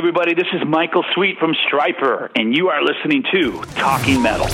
Everybody, 0.00 0.32
this 0.32 0.46
is 0.54 0.66
Michael 0.66 1.04
Sweet 1.14 1.36
from 1.38 1.52
Stryper, 1.68 2.30
and 2.34 2.56
you 2.56 2.70
are 2.70 2.82
listening 2.82 3.22
to 3.32 3.60
Talking 3.74 4.22
Metal. 4.22 4.46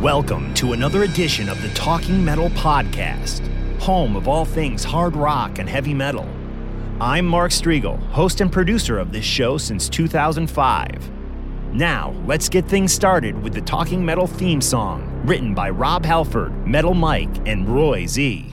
Welcome 0.00 0.54
to 0.54 0.74
another 0.74 1.02
edition 1.02 1.48
of 1.48 1.60
the 1.60 1.68
Talking 1.70 2.24
Metal 2.24 2.48
Podcast, 2.50 3.44
home 3.80 4.14
of 4.14 4.28
all 4.28 4.44
things 4.44 4.84
hard 4.84 5.16
rock 5.16 5.58
and 5.58 5.68
heavy 5.68 5.92
metal. 5.92 6.28
I'm 7.00 7.26
Mark 7.26 7.50
Strigl, 7.50 8.00
host 8.10 8.40
and 8.40 8.52
producer 8.52 8.96
of 8.96 9.10
this 9.10 9.24
show 9.24 9.58
since 9.58 9.88
2005. 9.88 11.10
Now, 11.72 12.14
let's 12.24 12.48
get 12.48 12.64
things 12.66 12.92
started 12.92 13.42
with 13.42 13.54
the 13.54 13.62
Talking 13.62 14.04
Metal 14.04 14.28
theme 14.28 14.60
song, 14.60 15.20
written 15.24 15.52
by 15.52 15.68
Rob 15.68 16.04
Halford, 16.04 16.64
Metal 16.64 16.94
Mike, 16.94 17.48
and 17.48 17.68
Roy 17.68 18.06
Z. 18.06 18.52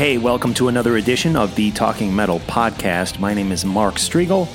Hey, 0.00 0.16
welcome 0.16 0.54
to 0.54 0.68
another 0.68 0.96
edition 0.96 1.36
of 1.36 1.54
the 1.56 1.72
Talking 1.72 2.16
Metal 2.16 2.40
Podcast. 2.40 3.18
My 3.18 3.34
name 3.34 3.52
is 3.52 3.66
Mark 3.66 3.96
Strigl, 3.96 4.48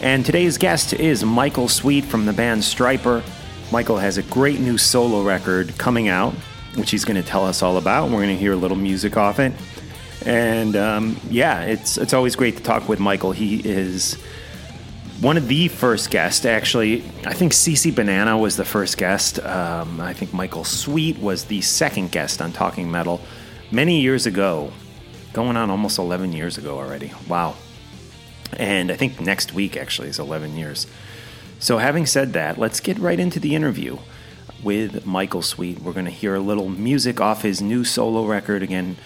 and 0.00 0.24
today's 0.24 0.56
guest 0.56 0.92
is 0.92 1.24
Michael 1.24 1.66
Sweet 1.66 2.04
from 2.04 2.24
the 2.24 2.32
band 2.32 2.62
Stryper. 2.62 3.24
Michael 3.72 3.96
has 3.96 4.16
a 4.16 4.22
great 4.22 4.60
new 4.60 4.78
solo 4.78 5.24
record 5.24 5.76
coming 5.76 6.06
out, 6.06 6.34
which 6.76 6.92
he's 6.92 7.04
going 7.04 7.20
to 7.20 7.28
tell 7.28 7.44
us 7.44 7.64
all 7.64 7.78
about. 7.78 8.10
We're 8.10 8.18
going 8.18 8.28
to 8.28 8.36
hear 8.36 8.52
a 8.52 8.56
little 8.56 8.76
music 8.76 9.16
off 9.16 9.40
it. 9.40 9.52
And 10.24 10.76
um, 10.76 11.16
yeah, 11.28 11.62
it's, 11.62 11.98
it's 11.98 12.14
always 12.14 12.36
great 12.36 12.58
to 12.58 12.62
talk 12.62 12.88
with 12.88 13.00
Michael. 13.00 13.32
He 13.32 13.56
is 13.56 14.14
one 15.20 15.36
of 15.36 15.48
the 15.48 15.66
first 15.66 16.12
guests, 16.12 16.44
actually. 16.44 17.02
I 17.26 17.34
think 17.34 17.54
CC 17.54 17.92
Banana 17.92 18.38
was 18.38 18.56
the 18.56 18.64
first 18.64 18.98
guest. 18.98 19.40
Um, 19.40 20.00
I 20.00 20.12
think 20.12 20.32
Michael 20.32 20.62
Sweet 20.62 21.18
was 21.18 21.46
the 21.46 21.60
second 21.60 22.12
guest 22.12 22.40
on 22.40 22.52
Talking 22.52 22.88
Metal 22.88 23.20
many 23.72 24.00
years 24.00 24.26
ago, 24.26 24.70
going 25.32 25.56
on 25.56 25.70
almost 25.70 25.98
11 25.98 26.32
years 26.32 26.58
ago 26.58 26.78
already. 26.78 27.12
Wow. 27.28 27.56
And 28.56 28.90
I 28.90 28.96
think 28.96 29.20
next 29.20 29.52
week 29.52 29.76
actually 29.76 30.08
is 30.08 30.18
11 30.18 30.56
years. 30.56 30.86
So, 31.58 31.78
having 31.78 32.06
said 32.06 32.32
that, 32.32 32.58
let's 32.58 32.80
get 32.80 32.98
right 32.98 33.18
into 33.18 33.38
the 33.38 33.54
interview 33.54 33.98
with 34.62 35.06
Michael 35.06 35.42
Sweet. 35.42 35.80
We're 35.80 35.92
going 35.92 36.06
to 36.06 36.10
hear 36.10 36.34
a 36.34 36.40
little 36.40 36.68
music 36.68 37.20
off 37.20 37.42
his 37.42 37.62
new 37.62 37.84
solo 37.84 38.26
record. 38.26 38.62
Again, 38.62 38.96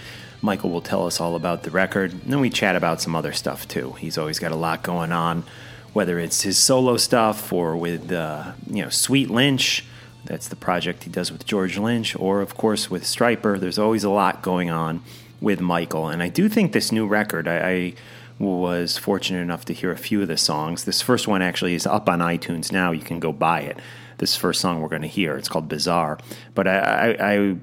Michael 0.42 0.70
will 0.70 0.80
tell 0.80 1.06
us 1.06 1.20
all 1.20 1.36
about 1.36 1.62
the 1.62 1.70
record. 1.70 2.12
And 2.12 2.32
then 2.32 2.40
we 2.40 2.50
chat 2.50 2.74
about 2.74 3.00
some 3.00 3.14
other 3.14 3.32
stuff 3.32 3.68
too. 3.68 3.92
He's 3.98 4.18
always 4.18 4.38
got 4.38 4.52
a 4.52 4.56
lot 4.56 4.82
going 4.82 5.12
on, 5.12 5.44
whether 5.92 6.18
it's 6.18 6.42
his 6.42 6.58
solo 6.58 6.96
stuff 6.96 7.52
or 7.52 7.76
with, 7.76 8.10
uh, 8.10 8.52
you 8.68 8.82
know, 8.82 8.90
Sweet 8.90 9.30
Lynch. 9.30 9.84
That's 10.24 10.48
the 10.48 10.56
project 10.56 11.04
he 11.04 11.10
does 11.10 11.30
with 11.30 11.46
George 11.46 11.78
Lynch, 11.78 12.16
or 12.16 12.40
of 12.40 12.56
course 12.56 12.90
with 12.90 13.04
Stryper. 13.04 13.60
There's 13.60 13.78
always 13.78 14.02
a 14.02 14.10
lot 14.10 14.42
going 14.42 14.70
on 14.70 15.02
with 15.40 15.60
Michael. 15.60 16.08
And 16.08 16.22
I 16.22 16.28
do 16.28 16.48
think 16.48 16.72
this 16.72 16.92
new 16.92 17.06
record, 17.06 17.46
I, 17.48 17.58
I 17.58 17.94
was 18.38 18.98
fortunate 18.98 19.40
enough 19.40 19.64
to 19.66 19.72
hear 19.72 19.92
a 19.92 19.96
few 19.96 20.22
of 20.22 20.28
the 20.28 20.36
songs. 20.36 20.84
This 20.84 21.02
first 21.02 21.26
one 21.28 21.42
actually 21.42 21.74
is 21.74 21.86
up 21.86 22.08
on 22.08 22.20
iTunes 22.20 22.72
now. 22.72 22.90
You 22.90 23.02
can 23.02 23.20
go 23.20 23.32
buy 23.32 23.60
it. 23.60 23.78
This 24.18 24.36
first 24.36 24.60
song 24.60 24.80
we're 24.80 24.88
going 24.88 25.02
to 25.02 25.08
hear, 25.08 25.36
it's 25.36 25.48
called 25.48 25.68
Bizarre. 25.68 26.18
But 26.54 26.66
I, 26.66 26.78
I, 27.18 27.32
I 27.32 27.56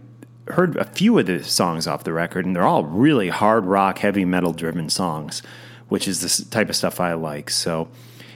heard 0.49 0.75
a 0.77 0.85
few 0.85 1.17
of 1.17 1.25
the 1.25 1.43
songs 1.43 1.87
off 1.87 2.03
the 2.03 2.13
record, 2.13 2.45
and 2.45 2.55
they're 2.55 2.63
all 2.63 2.83
really 2.83 3.29
hard 3.29 3.65
rock, 3.65 3.99
heavy 3.99 4.25
metal 4.25 4.53
driven 4.53 4.89
songs, 4.89 5.41
which 5.89 6.07
is 6.07 6.21
the 6.21 6.49
type 6.51 6.69
of 6.69 6.75
stuff 6.75 6.99
I 6.99 7.13
like. 7.13 7.49
So, 7.49 7.87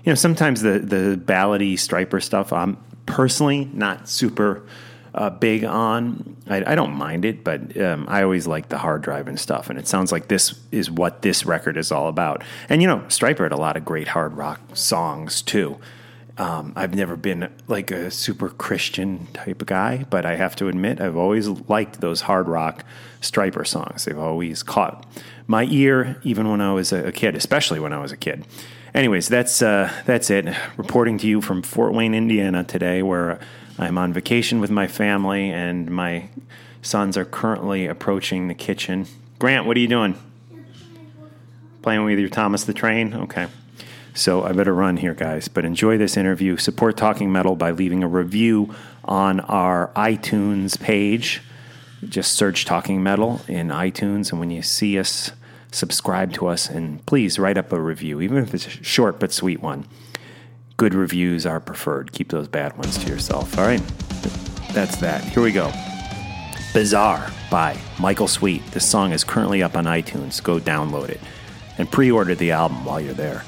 you 0.03 0.11
know, 0.11 0.15
sometimes 0.15 0.61
the 0.61 0.79
the 0.79 1.19
ballady 1.23 1.73
Stryper 1.73 2.23
stuff, 2.23 2.53
I'm 2.53 2.77
personally 3.05 3.69
not 3.73 4.09
super 4.09 4.63
uh, 5.17 5.31
big 5.31 5.63
on. 5.63 6.37
I, 6.47 6.73
I 6.73 6.75
don't 6.75 6.93
mind 6.93 7.25
it, 7.25 7.43
but 7.43 7.75
um, 7.81 8.05
I 8.07 8.23
always 8.23 8.47
like 8.47 8.69
the 8.69 8.77
hard 8.77 9.01
driving 9.01 9.35
stuff, 9.37 9.69
and 9.69 9.77
it 9.77 9.87
sounds 9.87 10.11
like 10.11 10.27
this 10.27 10.57
is 10.71 10.89
what 10.89 11.23
this 11.23 11.45
record 11.45 11.75
is 11.75 11.91
all 11.91 12.07
about. 12.07 12.43
And 12.69 12.81
you 12.81 12.87
know, 12.87 12.99
Stryper 13.07 13.43
had 13.43 13.51
a 13.51 13.57
lot 13.57 13.75
of 13.75 13.83
great 13.83 14.09
hard 14.09 14.33
rock 14.33 14.61
songs 14.73 15.41
too. 15.41 15.79
Um, 16.37 16.73
I've 16.75 16.93
never 16.93 17.15
been 17.15 17.51
like 17.67 17.89
a 17.89 18.11
super 18.11 18.49
Christian 18.49 19.25
type 19.33 19.59
of 19.59 19.67
guy, 19.67 20.05
but 20.09 20.23
I 20.23 20.35
have 20.35 20.55
to 20.57 20.67
admit 20.67 21.01
I've 21.01 21.17
always 21.17 21.47
liked 21.47 21.99
those 21.99 22.21
hard 22.21 22.47
rock 22.47 22.85
Stryper 23.21 23.65
songs. 23.65 24.05
They've 24.05 24.17
always 24.17 24.61
caught 24.61 25.07
my 25.47 25.63
ear, 25.63 26.21
even 26.23 26.47
when 26.47 26.61
I 26.61 26.73
was 26.73 26.93
a 26.93 27.11
kid, 27.11 27.35
especially 27.35 27.79
when 27.79 27.91
I 27.91 27.99
was 27.99 28.11
a 28.11 28.17
kid. 28.17 28.45
Anyways, 28.93 29.27
that's 29.27 29.61
uh, 29.63 29.91
that's 30.05 30.29
it. 30.29 30.47
Reporting 30.77 31.17
to 31.19 31.27
you 31.27 31.41
from 31.41 31.63
Fort 31.63 31.93
Wayne, 31.93 32.13
Indiana 32.13 32.63
today, 32.63 33.01
where 33.01 33.39
I'm 33.79 33.97
on 33.97 34.13
vacation 34.13 34.59
with 34.59 34.71
my 34.71 34.87
family, 34.87 35.51
and 35.51 35.89
my 35.89 36.29
sons 36.81 37.17
are 37.17 37.25
currently 37.25 37.85
approaching 37.85 38.47
the 38.47 38.55
kitchen. 38.55 39.07
Grant, 39.39 39.65
what 39.65 39.77
are 39.77 39.79
you 39.79 39.87
doing? 39.87 40.17
Playing 41.81 42.03
with 42.03 42.19
your 42.19 42.29
Thomas 42.29 42.63
the 42.63 42.73
Train? 42.73 43.13
Okay. 43.13 43.47
So 44.13 44.43
I 44.43 44.51
better 44.51 44.73
run 44.73 44.97
here, 44.97 45.13
guys. 45.13 45.47
But 45.47 45.63
enjoy 45.63 45.97
this 45.99 46.17
interview. 46.17 46.57
Support 46.57 46.97
Talking 46.97 47.31
Metal 47.31 47.55
by 47.55 47.69
leaving 47.69 48.03
a 48.03 48.07
review 48.07 48.73
on 49.05 49.41
our 49.41 49.91
iTunes 49.95 50.79
page. 50.79 51.43
Just 52.07 52.33
search 52.33 52.65
Talking 52.65 53.03
Metal 53.03 53.41
in 53.47 53.67
iTunes, 53.67 54.31
and 54.31 54.39
when 54.39 54.49
you 54.49 54.63
see 54.63 54.97
us, 54.97 55.31
subscribe 55.71 56.33
to 56.33 56.47
us, 56.47 56.67
and 56.67 57.05
please 57.05 57.37
write 57.37 57.57
up 57.57 57.71
a 57.71 57.79
review, 57.79 58.21
even 58.21 58.39
if 58.39 58.53
it's 58.55 58.65
a 58.65 58.83
short 58.83 59.19
but 59.19 59.31
sweet 59.31 59.61
one. 59.61 59.85
Good 60.77 60.93
reviews 60.93 61.47
are 61.47 61.59
preferred. 61.59 62.11
Keep 62.11 62.29
those 62.29 62.47
bad 62.47 62.77
ones 62.77 62.99
to 62.99 63.09
yourself. 63.09 63.57
All 63.57 63.65
right. 63.65 63.81
That's 64.73 64.97
that. 64.97 65.23
Here 65.23 65.41
we 65.41 65.51
go. 65.51 65.71
Bizarre 66.71 67.31
by 67.49 67.75
Michael 67.99 68.27
Sweet. 68.27 68.63
This 68.67 68.87
song 68.87 69.11
is 69.11 69.23
currently 69.23 69.63
up 69.63 69.75
on 69.75 69.85
iTunes. 69.85 70.41
Go 70.41 70.59
download 70.59 71.09
it 71.09 71.19
and 71.79 71.91
pre 71.91 72.11
order 72.11 72.35
the 72.35 72.51
album 72.51 72.85
while 72.85 73.01
you're 73.01 73.15
there. 73.15 73.43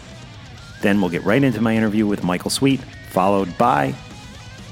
Then 0.82 1.00
we'll 1.02 1.12
get 1.12 1.24
right 1.24 1.44
into 1.44 1.62
my 1.62 1.76
interview 1.76 2.08
with 2.08 2.24
Michael 2.24 2.50
Sweet, 2.50 2.80
followed 3.12 3.56
by 3.60 3.94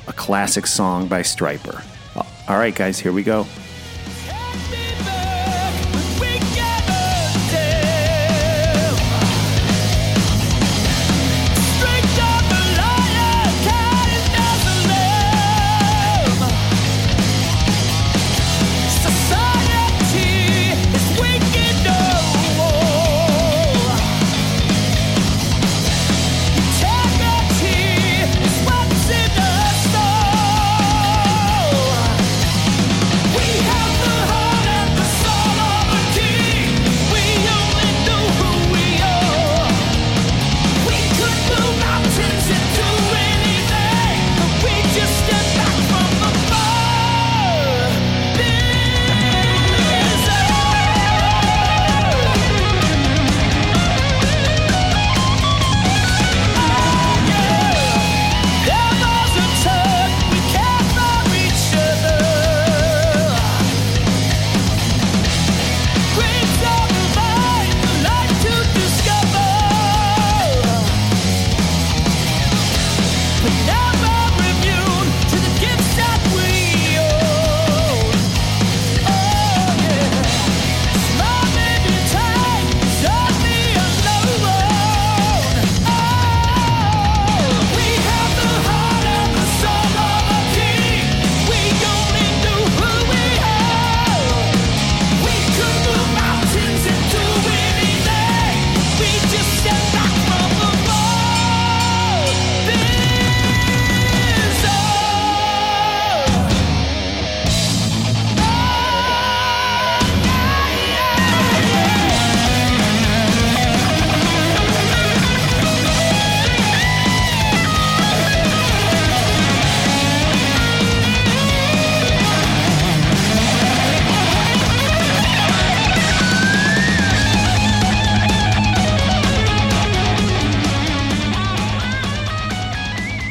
a 0.07 0.13
classic 0.13 0.65
song 0.65 1.07
by 1.07 1.21
Stryper. 1.21 1.83
All 2.49 2.57
right, 2.57 2.73
guys, 2.73 2.97
here 2.97 3.11
we 3.11 3.21
go. 3.21 3.45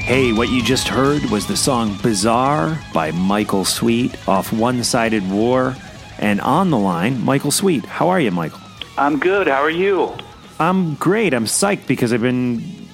Hey, 0.07 0.33
what 0.33 0.51
you 0.51 0.63
just 0.63 0.87
heard 0.87 1.25
was 1.33 1.49
the 1.49 1.57
song 1.57 1.99
Bizarre 2.01 2.81
by 2.95 3.11
Michael 3.11 3.65
Sweet 3.65 4.17
off 4.29 4.53
One 4.53 4.85
Sided 4.85 5.29
War. 5.29 5.75
And 6.21 6.41
on 6.43 6.71
the 6.71 6.79
line, 6.79 7.25
Michael 7.25 7.51
Sweet. 7.51 7.85
How 7.85 8.09
are 8.11 8.21
you, 8.21 8.31
Michael? 8.31 8.61
I'm 8.97 9.19
good. 9.19 9.49
How 9.49 9.61
are 9.61 9.69
you? 9.69 10.17
I'm 10.61 10.95
great. 10.95 11.35
I'm 11.35 11.45
psyched 11.45 11.89
because 11.89 12.13
I've 12.13 12.23
been 12.23 12.86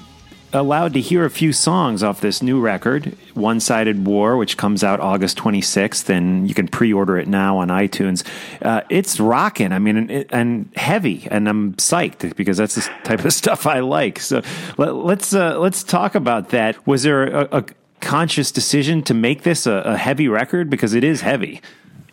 allowed 0.52 0.94
to 0.94 1.00
hear 1.00 1.25
a 1.25 1.31
few 1.31 1.52
songs 1.52 2.02
off 2.02 2.20
this 2.20 2.43
new 2.43 2.60
record, 2.60 3.16
One 3.34 3.60
Sided 3.60 4.06
War, 4.06 4.37
which 4.37 4.56
comes 4.56 4.84
out 4.84 5.00
August 5.00 5.38
26th, 5.38 6.08
and 6.08 6.49
you 6.49 6.54
can 6.54 6.69
pre 6.69 6.93
order 6.93 7.19
it 7.19 7.28
now 7.28 7.58
on 7.58 7.69
iTunes. 7.69 8.26
Uh, 8.60 8.82
it's 8.90 9.19
rocking, 9.19 9.72
I 9.72 9.78
mean, 9.78 9.96
and, 9.96 10.26
and, 10.31 10.70
heavy, 10.76 11.26
and 11.31 11.49
I'm 11.49 11.75
psyched 11.75 12.37
because 12.37 12.56
that's 12.56 12.75
the 12.75 12.82
type 13.04 13.25
of 13.25 13.32
stuff 13.43 13.66
I 13.66 13.81
like. 13.81 14.19
So 14.19 14.43
let, 14.76 14.88
us 14.88 14.94
let's, 14.94 15.34
uh, 15.34 15.58
let's 15.58 15.82
talk 15.82 16.14
about 16.14 16.50
that. 16.50 16.87
Was 16.87 17.02
there 17.02 17.25
a, 17.25 17.48
a 17.52 17.64
conscious 18.00 18.52
decision 18.52 19.02
to 19.05 19.14
make 19.14 19.43
this 19.43 19.66
a, 19.66 19.72
a 19.72 19.96
heavy 19.96 20.28
record? 20.28 20.69
Because 20.70 20.94
it 20.94 21.05
is 21.05 21.22
heavy. 21.22 21.60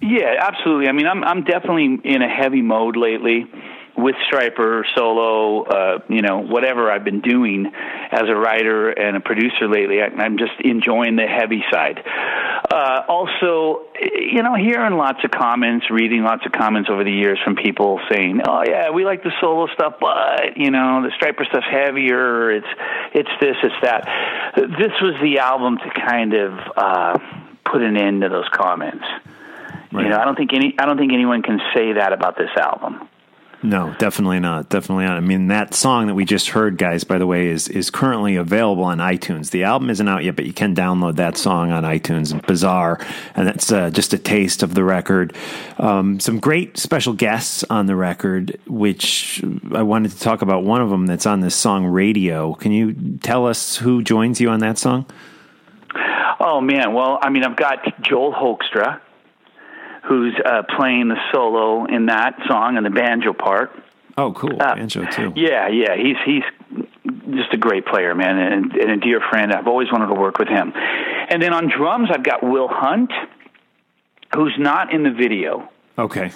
Yeah, 0.01 0.35
absolutely. 0.39 0.87
I 0.87 0.93
mean, 0.93 1.07
I'm 1.07 1.25
I'm 1.25 1.43
definitely 1.43 1.99
in 2.05 2.21
a 2.21 2.29
heavy 2.29 2.61
mode 2.61 2.95
lately 2.95 3.49
with 4.01 4.15
Stryper 4.31 4.83
solo, 4.95 5.63
uh, 5.63 5.99
you 6.07 6.21
know, 6.21 6.39
whatever 6.39 6.91
I've 6.91 7.03
been 7.03 7.21
doing 7.21 7.71
as 8.11 8.23
a 8.27 8.35
writer 8.35 8.89
and 8.89 9.17
a 9.17 9.19
producer 9.19 9.67
lately, 9.67 10.01
I, 10.01 10.07
I'm 10.07 10.37
just 10.37 10.53
enjoying 10.59 11.15
the 11.15 11.27
heavy 11.27 11.63
side. 11.71 12.01
Uh, 12.71 13.01
also, 13.07 13.85
you 13.99 14.43
know, 14.43 14.55
hearing 14.55 14.93
lots 14.93 15.19
of 15.23 15.31
comments, 15.31 15.89
reading 15.89 16.23
lots 16.23 16.45
of 16.45 16.51
comments 16.51 16.89
over 16.91 17.03
the 17.03 17.11
years 17.11 17.39
from 17.43 17.55
people 17.55 17.99
saying, 18.11 18.41
"Oh 18.47 18.63
yeah, 18.67 18.91
we 18.91 19.05
like 19.05 19.23
the 19.23 19.31
solo 19.41 19.67
stuff, 19.73 19.95
but 19.99 20.57
you 20.57 20.71
know, 20.71 21.01
the 21.01 21.09
Stryper 21.19 21.47
stuff's 21.47 21.65
heavier. 21.69 22.51
It's 22.51 22.67
it's 23.13 23.31
this, 23.41 23.55
it's 23.63 23.75
that." 23.81 24.05
This 24.55 24.93
was 25.01 25.15
the 25.21 25.39
album 25.39 25.77
to 25.77 25.89
kind 26.05 26.33
of 26.33 26.53
uh, 26.75 27.17
put 27.65 27.81
an 27.81 27.97
end 27.97 28.21
to 28.21 28.29
those 28.29 28.47
comments. 28.53 29.05
Right. 29.91 30.03
You 30.03 30.09
know, 30.09 30.17
I 30.17 30.25
don't 30.25 30.35
think 30.35 30.53
any 30.53 30.75
I 30.77 30.85
don't 30.85 30.97
think 30.97 31.13
anyone 31.13 31.41
can 31.41 31.59
say 31.73 31.93
that 31.93 32.13
about 32.13 32.37
this 32.37 32.51
album. 32.57 33.07
No, 33.61 33.93
definitely 33.99 34.39
not. 34.39 34.69
Definitely 34.69 35.05
not. 35.05 35.17
I 35.17 35.19
mean, 35.19 35.47
that 35.47 35.73
song 35.73 36.07
that 36.07 36.15
we 36.15 36.23
just 36.23 36.49
heard, 36.49 36.77
guys, 36.77 37.03
by 37.03 37.17
the 37.17 37.27
way, 37.27 37.47
is 37.47 37.67
is 37.67 37.89
currently 37.89 38.37
available 38.37 38.85
on 38.85 38.99
iTunes. 38.99 39.51
The 39.51 39.65
album 39.65 39.89
isn't 39.89 40.07
out 40.07 40.23
yet, 40.23 40.37
but 40.37 40.45
you 40.45 40.53
can 40.53 40.73
download 40.73 41.17
that 41.17 41.35
song 41.35 41.71
on 41.71 41.83
iTunes. 41.83 42.45
Bizarre, 42.47 43.05
and 43.35 43.45
that's 43.45 43.69
uh, 43.69 43.89
just 43.89 44.13
a 44.13 44.17
taste 44.17 44.63
of 44.63 44.75
the 44.75 44.83
record. 44.85 45.35
Um, 45.77 46.21
some 46.21 46.39
great 46.39 46.77
special 46.77 47.11
guests 47.11 47.65
on 47.69 47.85
the 47.85 47.97
record, 47.97 48.57
which 48.65 49.43
I 49.73 49.83
wanted 49.83 50.11
to 50.11 50.19
talk 50.19 50.41
about. 50.41 50.63
One 50.63 50.81
of 50.81 50.89
them 50.89 51.05
that's 51.05 51.25
on 51.25 51.41
this 51.41 51.55
song, 51.55 51.85
Radio. 51.85 52.53
Can 52.53 52.71
you 52.71 53.17
tell 53.21 53.45
us 53.45 53.75
who 53.75 54.01
joins 54.01 54.39
you 54.39 54.49
on 54.49 54.61
that 54.61 54.77
song? 54.77 55.05
Oh 56.39 56.61
man, 56.61 56.93
well, 56.93 57.19
I 57.21 57.29
mean, 57.29 57.43
I've 57.43 57.57
got 57.57 57.79
Joel 58.01 58.31
Hoekstra 58.31 59.01
who's 60.07 60.33
uh, 60.45 60.63
playing 60.77 61.09
the 61.09 61.17
solo 61.33 61.85
in 61.85 62.07
that 62.07 62.35
song 62.47 62.77
and 62.77 62.85
the 62.85 62.89
banjo 62.89 63.33
part. 63.33 63.71
Oh, 64.17 64.33
cool, 64.33 64.61
uh, 64.61 64.75
banjo 64.75 65.05
too. 65.05 65.33
Yeah, 65.35 65.69
yeah, 65.69 65.95
he's 65.95 66.17
he's 66.25 66.43
just 67.35 67.53
a 67.53 67.57
great 67.57 67.85
player, 67.85 68.15
man, 68.15 68.37
and, 68.37 68.71
and 68.73 68.91
a 68.91 68.97
dear 68.97 69.21
friend. 69.29 69.53
I've 69.53 69.67
always 69.67 69.91
wanted 69.91 70.07
to 70.07 70.19
work 70.19 70.39
with 70.39 70.47
him. 70.47 70.73
And 70.75 71.41
then 71.41 71.53
on 71.53 71.69
drums, 71.69 72.09
I've 72.11 72.23
got 72.23 72.43
Will 72.43 72.67
Hunt, 72.69 73.11
who's 74.35 74.55
not 74.57 74.93
in 74.93 75.03
the 75.03 75.11
video. 75.11 75.69
Okay. 75.97 76.31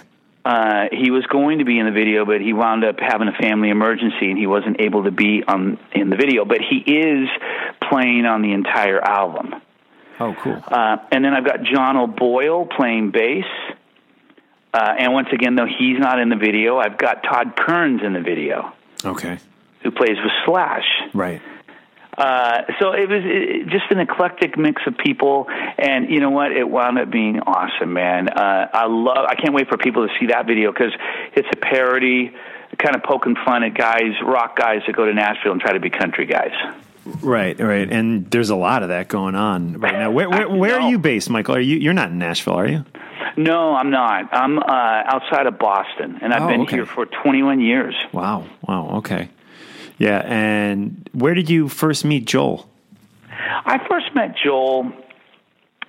Uh, 0.45 0.85
he 0.91 1.09
was 1.09 1.25
going 1.27 1.59
to 1.59 1.65
be 1.65 1.79
in 1.79 1.85
the 1.85 1.91
video, 1.91 2.25
but 2.25 2.41
he 2.41 2.51
wound 2.51 2.83
up 2.83 2.97
having 2.99 3.29
a 3.29 3.41
family 3.41 3.69
emergency, 3.69 4.29
and 4.29 4.37
he 4.37 4.45
wasn't 4.45 4.79
able 4.79 5.05
to 5.05 5.11
be 5.11 5.41
on 5.47 5.79
in 5.93 6.09
the 6.09 6.17
video. 6.17 6.43
But 6.45 6.59
he 6.69 6.77
is 6.77 7.29
playing 7.89 8.25
on 8.25 8.41
the 8.41 8.51
entire 8.51 8.99
album. 8.99 9.55
Oh, 10.19 10.35
cool. 10.41 10.61
Uh, 10.67 10.97
and 11.11 11.23
then 11.25 11.33
I've 11.33 11.45
got 11.45 11.63
John 11.63 11.97
O'Boyle 11.97 12.65
playing 12.65 13.11
bass. 13.11 13.45
Uh, 14.73 14.93
and 14.97 15.13
once 15.13 15.27
again, 15.31 15.55
though 15.55 15.67
he's 15.67 15.99
not 15.99 16.19
in 16.19 16.29
the 16.29 16.35
video, 16.35 16.77
I've 16.77 16.97
got 16.97 17.23
Todd 17.23 17.55
Kerns 17.55 18.01
in 18.03 18.13
the 18.13 18.21
video. 18.21 18.73
Okay. 19.05 19.37
Who 19.83 19.91
plays 19.91 20.17
with 20.17 20.31
Slash. 20.45 20.85
Right. 21.13 21.41
Uh, 22.17 22.61
so 22.79 22.91
it 22.91 23.09
was 23.09 23.23
it, 23.25 23.67
just 23.69 23.85
an 23.89 23.99
eclectic 23.99 24.55
mix 24.57 24.83
of 24.85 24.95
people, 24.97 25.47
and 25.49 26.11
you 26.11 26.19
know 26.19 26.29
what? 26.29 26.51
It 26.51 26.69
wound 26.69 26.99
up 26.99 27.09
being 27.09 27.39
awesome, 27.39 27.93
man. 27.93 28.29
Uh, 28.29 28.69
I 28.71 28.85
love. 28.85 29.25
I 29.27 29.33
can't 29.33 29.53
wait 29.53 29.67
for 29.67 29.77
people 29.77 30.07
to 30.07 30.13
see 30.19 30.27
that 30.27 30.45
video 30.45 30.71
because 30.71 30.93
it's 31.35 31.47
a 31.51 31.57
parody, 31.57 32.31
kind 32.77 32.95
of 32.95 33.01
poking 33.01 33.35
fun 33.43 33.63
at 33.63 33.73
guys, 33.73 34.13
rock 34.23 34.55
guys 34.55 34.81
that 34.85 34.95
go 34.95 35.05
to 35.05 35.13
Nashville 35.13 35.53
and 35.53 35.61
try 35.61 35.73
to 35.73 35.79
be 35.79 35.89
country 35.89 36.27
guys. 36.27 36.53
Right, 37.05 37.59
right, 37.59 37.91
and 37.91 38.31
there's 38.31 38.49
a 38.49 38.55
lot 38.55 38.81
of 38.81 38.89
that 38.89 39.09
going 39.09 39.35
on 39.35 39.79
right 39.79 39.93
now. 39.93 40.11
Where, 40.11 40.29
where, 40.29 40.49
where 40.49 40.79
are 40.79 40.89
you 40.89 40.97
based, 40.97 41.29
Michael? 41.29 41.55
Are 41.55 41.59
you 41.59 41.77
you're 41.77 41.93
not 41.93 42.09
in 42.11 42.17
Nashville, 42.17 42.53
are 42.53 42.67
you? 42.67 42.85
No, 43.35 43.75
I'm 43.75 43.89
not. 43.89 44.33
I'm 44.33 44.59
uh, 44.59 44.63
outside 44.67 45.45
of 45.47 45.59
Boston, 45.59 46.19
and 46.21 46.33
I've 46.33 46.43
oh, 46.43 46.47
been 46.47 46.61
okay. 46.61 46.77
here 46.77 46.85
for 46.85 47.05
21 47.05 47.59
years. 47.59 47.95
Wow, 48.13 48.47
wow, 48.67 48.97
okay, 48.97 49.29
yeah. 49.97 50.19
And 50.19 51.09
where 51.11 51.33
did 51.33 51.49
you 51.49 51.67
first 51.67 52.05
meet 52.05 52.25
Joel? 52.25 52.69
I 53.29 53.85
first 53.89 54.15
met 54.15 54.35
Joel. 54.41 54.93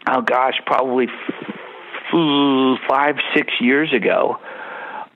Oh 0.08 0.20
gosh, 0.20 0.54
probably 0.66 1.06
f- 1.06 2.80
five, 2.88 3.16
six 3.36 3.52
years 3.60 3.92
ago, 3.92 4.40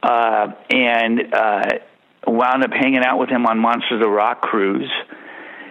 uh, 0.02 0.52
and 0.70 1.34
uh, 1.34 1.64
wound 2.24 2.62
up 2.62 2.70
hanging 2.72 3.04
out 3.04 3.18
with 3.18 3.30
him 3.30 3.46
on 3.46 3.58
Monsters 3.58 4.00
of 4.00 4.10
Rock 4.10 4.42
cruise 4.42 4.90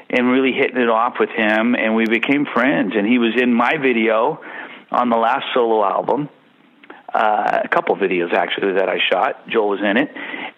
and 0.10 0.30
really 0.30 0.54
hitting 0.54 0.78
it 0.78 0.90
off 0.90 1.16
with 1.20 1.30
him, 1.30 1.76
and 1.76 1.96
we 1.96 2.06
became 2.06 2.46
friends. 2.46 2.94
And 2.96 3.06
he 3.08 3.18
was 3.18 3.34
in 3.40 3.54
my 3.54 3.78
video 3.78 4.42
on 4.92 5.10
the 5.10 5.18
last 5.18 5.46
solo 5.54 5.84
album, 5.84 6.30
uh, 7.14 7.62
a 7.64 7.68
couple 7.68 7.96
videos 7.96 8.34
actually 8.34 8.74
that 8.74 8.90
I 8.90 8.98
shot. 9.10 9.48
Joel 9.50 9.70
was 9.70 9.80
in 9.80 9.98
it, 9.98 10.10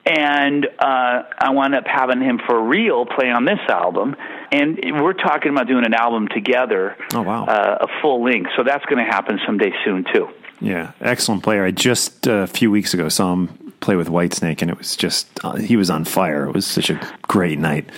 and 0.05 0.65
uh, 0.65 1.23
I 1.39 1.51
wound 1.51 1.75
up 1.75 1.85
having 1.85 2.21
him 2.21 2.39
for 2.45 2.61
real 2.61 3.05
play 3.05 3.29
on 3.29 3.45
this 3.45 3.59
album. 3.69 4.15
And 4.51 4.79
we're 5.01 5.13
talking 5.13 5.51
about 5.51 5.67
doing 5.67 5.85
an 5.85 5.93
album 5.93 6.27
together. 6.27 6.97
Oh 7.13 7.21
wow, 7.21 7.45
uh, 7.45 7.77
a 7.81 8.01
full 8.01 8.23
length. 8.23 8.51
So 8.57 8.63
that's 8.63 8.85
going 8.85 9.03
to 9.03 9.09
happen 9.09 9.39
someday 9.45 9.71
soon 9.85 10.05
too. 10.13 10.29
Yeah, 10.59 10.91
excellent 10.99 11.43
player. 11.43 11.63
I 11.63 11.71
just 11.71 12.27
uh, 12.27 12.31
a 12.31 12.47
few 12.47 12.71
weeks 12.71 12.93
ago 12.93 13.09
saw 13.09 13.33
him 13.33 13.73
play 13.79 13.95
with 13.95 14.07
Whitesnake, 14.07 14.61
and 14.61 14.69
it 14.69 14.77
was 14.77 14.95
just 14.95 15.27
uh, 15.43 15.55
he 15.55 15.77
was 15.77 15.89
on 15.89 16.03
fire. 16.03 16.47
It 16.47 16.53
was 16.53 16.65
such 16.65 16.89
a 16.89 16.99
great 17.23 17.59
night. 17.59 17.89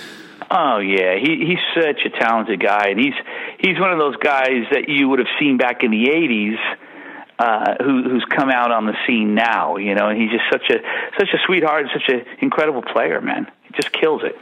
Oh 0.53 0.79
yeah, 0.79 1.15
he 1.15 1.45
he's 1.47 1.63
such 1.73 2.01
a 2.05 2.09
talented 2.09 2.61
guy, 2.61 2.89
and 2.89 2.99
he's 2.99 3.13
he's 3.57 3.79
one 3.79 3.93
of 3.93 3.99
those 3.99 4.17
guys 4.17 4.67
that 4.71 4.89
you 4.89 5.07
would 5.07 5.19
have 5.19 5.29
seen 5.39 5.57
back 5.57 5.81
in 5.81 5.91
the 5.91 6.07
'80s, 6.09 6.57
uh, 7.39 7.75
who 7.81 8.03
who's 8.03 8.25
come 8.29 8.49
out 8.49 8.69
on 8.69 8.85
the 8.85 8.93
scene 9.07 9.33
now. 9.33 9.77
You 9.77 9.95
know, 9.95 10.09
and 10.09 10.21
he's 10.21 10.29
just 10.29 10.43
such 10.51 10.69
a 10.69 10.81
such 11.17 11.29
a 11.33 11.37
sweetheart, 11.45 11.83
and 11.83 11.91
such 11.93 12.13
an 12.13 12.25
incredible 12.41 12.81
player, 12.81 13.21
man. 13.21 13.49
He 13.63 13.73
just 13.75 13.93
kills 13.93 14.23
it. 14.25 14.35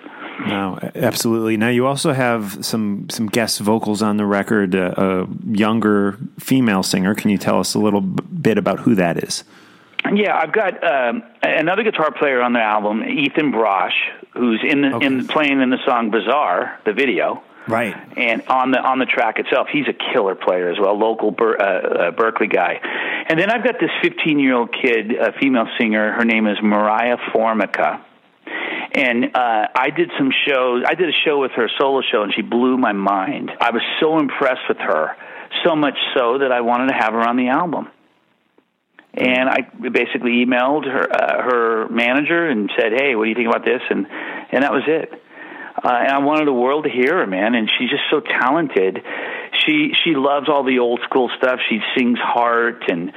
No, 0.48 0.80
absolutely. 0.96 1.58
Now 1.58 1.70
you 1.70 1.86
also 1.86 2.14
have 2.14 2.66
some 2.66 3.08
some 3.12 3.28
guest 3.28 3.60
vocals 3.60 4.02
on 4.02 4.18
the 4.18 4.26
record. 4.26 4.74
Uh, 4.74 4.94
a 4.98 5.28
younger 5.46 6.18
female 6.40 6.82
singer. 6.82 7.14
Can 7.14 7.30
you 7.30 7.38
tell 7.38 7.60
us 7.60 7.76
a 7.76 7.80
little 7.80 8.02
bit 8.02 8.58
about 8.58 8.80
who 8.80 8.96
that 8.96 9.24
is? 9.24 9.44
Yeah, 10.14 10.38
I've 10.38 10.52
got 10.54 10.84
um, 10.84 11.24
another 11.44 11.84
guitar 11.84 12.12
player 12.12 12.42
on 12.42 12.54
the 12.54 12.62
album, 12.62 13.04
Ethan 13.04 13.52
Brosh, 13.52 13.92
who's 14.34 14.62
in 14.68 14.82
the, 14.82 14.96
Okay. 14.96 15.06
in 15.06 15.28
playing 15.28 15.62
in 15.62 15.70
the 15.70 15.78
song 15.86 16.10
"Bizarre," 16.10 16.80
the 16.86 16.94
video. 16.94 17.44
Right. 17.68 17.96
and 18.18 18.42
on 18.48 18.72
the 18.72 18.80
on 18.80 18.98
the 18.98 19.06
track 19.06 19.38
itself, 19.38 19.68
he's 19.72 19.86
a 19.88 19.94
killer 19.94 20.34
player 20.34 20.72
as 20.72 20.80
well, 20.80 20.98
local 20.98 21.30
Ber- 21.30 21.62
uh, 21.62 21.66
uh, 22.08 22.12
Berklee 22.12 22.52
guy. 22.52 22.80
And 23.30 23.40
then 23.40 23.52
I've 23.52 23.64
got 23.64 23.76
this 23.80 23.92
15 24.02 24.40
year 24.40 24.56
old 24.56 24.74
kid, 24.74 25.12
a 25.14 25.34
female 25.40 25.68
singer. 25.78 26.12
Her 26.14 26.26
name 26.26 26.48
is 26.48 26.58
Mariah 26.64 27.18
Formica. 27.32 28.04
And 28.96 29.36
uh, 29.36 29.68
I 29.76 29.92
did 29.96 30.10
some 30.18 30.32
shows. 30.48 30.84
I 30.88 30.96
did 30.96 31.10
a 31.10 31.18
show 31.26 31.40
with 31.42 31.52
her, 31.52 31.66
a 31.66 31.70
solo 31.78 32.02
show, 32.02 32.24
and 32.24 32.34
she 32.34 32.42
blew 32.42 32.76
my 32.78 32.94
mind. 32.94 33.52
I 33.62 33.70
was 33.70 33.84
so 34.00 34.18
impressed 34.18 34.68
with 34.68 34.80
her, 34.80 35.16
so 35.64 35.76
much 35.76 35.98
so 36.16 36.40
that 36.40 36.52
I 36.52 36.62
wanted 36.62 36.88
to 36.88 36.96
have 36.96 37.14
her 37.14 37.22
on 37.22 37.38
the 37.38 37.50
album. 37.50 37.90
And 39.14 39.50
I 39.50 39.62
basically 39.90 40.46
emailed 40.46 40.86
her 40.86 41.08
uh, 41.12 41.42
her 41.42 41.90
manager 41.90 42.48
and 42.48 42.72
said, 42.78 42.94
"Hey, 42.94 43.16
what 43.16 43.24
do 43.24 43.30
you 43.30 43.36
think 43.36 43.48
about 43.48 43.66
this?" 43.66 43.82
And 43.90 44.06
and 44.52 44.64
that 44.64 44.72
was 44.72 44.84
it. 44.88 45.12
Uh, 45.84 45.88
and 45.88 46.12
I 46.12 46.20
wanted 46.20 46.48
the 46.48 46.54
world 46.54 46.84
to 46.84 46.90
hear 46.90 47.18
her, 47.18 47.28
man. 47.28 47.56
And 47.56 47.70
she's 47.78 47.90
just 47.90 48.04
so 48.12 48.20
talented. 48.20 49.00
She 49.66 49.94
she 50.04 50.14
loves 50.16 50.48
all 50.50 50.64
the 50.64 50.80
old 50.80 51.00
school 51.06 51.30
stuff. 51.38 51.60
She 51.70 51.80
sings 51.98 52.20
Heart 52.20 52.84
and 52.90 53.12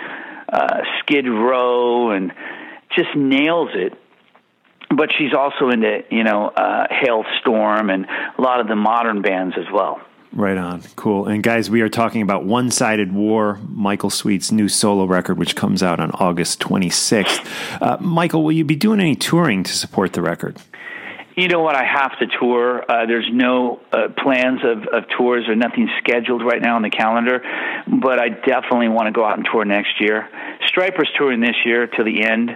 uh, 0.53 0.81
Skid 1.01 1.29
Row 1.29 2.11
and 2.11 2.33
just 2.97 3.15
nails 3.17 3.71
it. 3.75 3.99
But 4.95 5.11
she's 5.19 5.35
also 5.35 5.71
into 5.71 6.05
you 6.11 6.25
know 6.25 6.49
uh, 6.49 6.87
Halestorm 6.89 7.93
and 7.93 8.07
a 8.07 8.41
lot 8.41 8.61
of 8.61 8.69
the 8.69 8.77
modern 8.77 9.23
bands 9.23 9.57
as 9.59 9.71
well. 9.73 10.01
Right 10.35 10.57
on. 10.57 10.83
Cool. 10.97 11.27
And 11.27 11.43
guys, 11.43 11.69
we 11.69 11.83
are 11.83 11.91
talking 11.91 12.23
about 12.23 12.45
One 12.45 12.71
Sided 12.71 13.13
War, 13.13 13.59
Michael 13.69 14.09
Sweet's 14.09 14.51
new 14.51 14.67
solo 14.67 15.05
record, 15.05 15.39
which 15.39 15.55
comes 15.55 15.83
out 15.83 16.01
on 16.01 16.11
August 16.13 16.59
26th. 16.61 17.47
Uh, 17.83 17.99
Michael, 18.01 18.43
will 18.43 18.53
you 18.53 18.65
be 18.65 18.77
doing 18.77 18.99
any 18.99 19.15
touring 19.15 19.63
to 19.63 19.73
support 19.75 20.15
the 20.15 20.23
record? 20.23 20.57
You 21.37 21.49
know 21.49 21.61
what? 21.61 21.77
I 21.77 21.85
have 21.85 22.19
to 22.19 22.27
tour. 22.41 22.83
Uh, 22.89 23.07
there's 23.07 23.29
no 23.31 23.81
uh, 23.93 24.09
plans 24.23 24.61
of, 24.65 24.87
of 24.89 25.05
tours 25.17 25.49
or 25.49 25.55
nothing 25.55 25.89
scheduled 25.99 26.43
right 26.45 26.61
now 26.61 26.77
on 26.77 26.83
the 26.83 26.91
calendar, 26.91 27.43
but 27.87 28.19
I 28.19 28.29
definitely 28.31 28.89
want 28.89 29.07
to 29.07 29.13
go 29.13 29.25
out 29.25 29.37
and 29.37 29.47
tour 29.51 29.65
next 29.65 30.01
year. 30.01 30.29
Stryper's 30.67 31.11
touring 31.17 31.41
this 31.41 31.57
year 31.65 31.87
to 31.87 32.05
the 32.05 32.25
end 32.25 32.51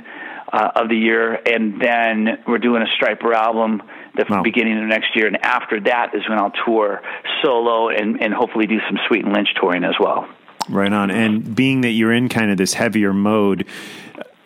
uh, 0.52 0.70
of 0.76 0.88
the 0.88 0.96
year, 0.96 1.34
and 1.34 1.80
then 1.80 2.38
we're 2.46 2.58
doing 2.58 2.82
a 2.82 3.02
Stryper 3.02 3.34
album 3.34 3.82
the 4.16 4.24
Wow. 4.28 4.42
beginning 4.42 4.78
of 4.78 4.84
next 4.84 5.14
year, 5.14 5.26
and 5.26 5.42
after 5.44 5.80
that 5.80 6.14
is 6.14 6.28
when 6.28 6.38
I'll 6.38 6.52
tour 6.64 7.02
solo 7.42 7.88
and, 7.88 8.22
and 8.22 8.32
hopefully 8.34 8.66
do 8.66 8.78
some 8.88 8.98
Sweet 9.08 9.24
and 9.24 9.34
Lynch 9.34 9.48
touring 9.60 9.84
as 9.84 9.94
well. 10.00 10.28
Right 10.68 10.92
on. 10.92 11.10
And 11.10 11.54
being 11.54 11.82
that 11.82 11.90
you're 11.90 12.12
in 12.12 12.28
kind 12.28 12.50
of 12.50 12.56
this 12.56 12.74
heavier 12.74 13.12
mode, 13.12 13.66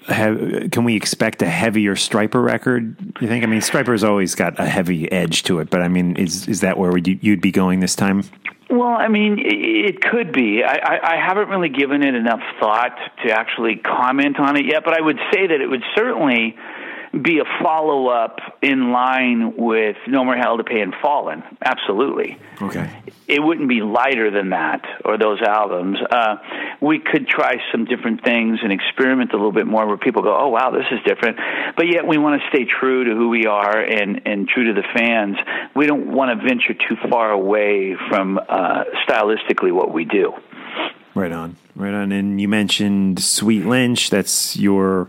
have, 0.06 0.70
can 0.70 0.84
we 0.84 0.96
expect 0.96 1.40
a 1.42 1.46
heavier 1.48 1.94
Stryper 1.94 2.44
record? 2.44 2.96
You 3.20 3.28
think? 3.28 3.44
I 3.44 3.46
mean, 3.46 3.60
Stryper's 3.60 4.04
always 4.04 4.34
got 4.34 4.58
a 4.58 4.66
heavy 4.66 5.10
edge 5.10 5.44
to 5.44 5.60
it, 5.60 5.70
but 5.70 5.82
I 5.82 5.88
mean, 5.88 6.16
is 6.16 6.48
is 6.48 6.60
that 6.60 6.78
where 6.78 6.96
you, 6.98 7.18
you'd 7.22 7.40
be 7.40 7.52
going 7.52 7.80
this 7.80 7.94
time? 7.94 8.24
Well, 8.68 8.88
I 8.88 9.08
mean, 9.08 9.38
it 9.40 10.00
could 10.00 10.32
be. 10.32 10.62
I, 10.62 10.74
I, 10.74 11.14
I 11.14 11.16
haven't 11.16 11.48
really 11.48 11.70
given 11.70 12.04
it 12.04 12.14
enough 12.14 12.40
thought 12.60 12.96
to 13.24 13.32
actually 13.32 13.76
comment 13.76 14.38
on 14.38 14.56
it 14.56 14.64
yet, 14.64 14.84
but 14.84 14.94
I 14.94 15.00
would 15.00 15.18
say 15.32 15.48
that 15.48 15.60
it 15.60 15.66
would 15.66 15.82
certainly 15.96 16.54
be 17.12 17.40
a 17.40 17.44
follow 17.62 18.08
up 18.08 18.38
in 18.62 18.92
line 18.92 19.56
with 19.56 19.96
No 20.06 20.24
More 20.24 20.36
Hell 20.36 20.58
to 20.58 20.64
Pay 20.64 20.80
and 20.80 20.94
Fallen. 21.02 21.42
Absolutely. 21.64 22.38
Okay. 22.62 22.88
It 23.26 23.42
wouldn't 23.42 23.68
be 23.68 23.80
lighter 23.80 24.30
than 24.30 24.50
that 24.50 24.84
or 25.04 25.18
those 25.18 25.40
albums. 25.42 25.98
Uh, 25.98 26.36
we 26.80 27.00
could 27.00 27.26
try 27.26 27.56
some 27.72 27.84
different 27.84 28.22
things 28.22 28.60
and 28.62 28.72
experiment 28.72 29.32
a 29.32 29.36
little 29.36 29.52
bit 29.52 29.66
more 29.66 29.86
where 29.86 29.96
people 29.96 30.22
go, 30.22 30.36
oh, 30.38 30.48
wow, 30.48 30.70
this 30.70 30.86
is 30.92 31.00
different. 31.04 31.38
But 31.76 31.86
yet 31.92 32.06
we 32.06 32.16
want 32.16 32.40
to 32.40 32.48
stay 32.48 32.64
true 32.64 33.04
to 33.04 33.10
who 33.10 33.28
we 33.28 33.46
are 33.46 33.78
and, 33.80 34.22
and 34.26 34.48
true 34.48 34.72
to 34.72 34.80
the 34.80 34.86
fans. 34.96 35.36
We 35.74 35.86
don't 35.86 36.12
want 36.12 36.38
to 36.38 36.46
venture 36.46 36.74
too 36.74 36.96
far 37.10 37.32
away 37.32 37.96
from 38.08 38.38
uh, 38.38 38.84
stylistically 39.08 39.72
what 39.72 39.92
we 39.92 40.04
do. 40.04 40.34
Right 41.14 41.32
on. 41.32 41.56
Right 41.74 41.94
on. 41.94 42.12
And 42.12 42.40
you 42.40 42.46
mentioned 42.46 43.20
Sweet 43.20 43.66
Lynch. 43.66 44.10
That's 44.10 44.56
your 44.56 45.08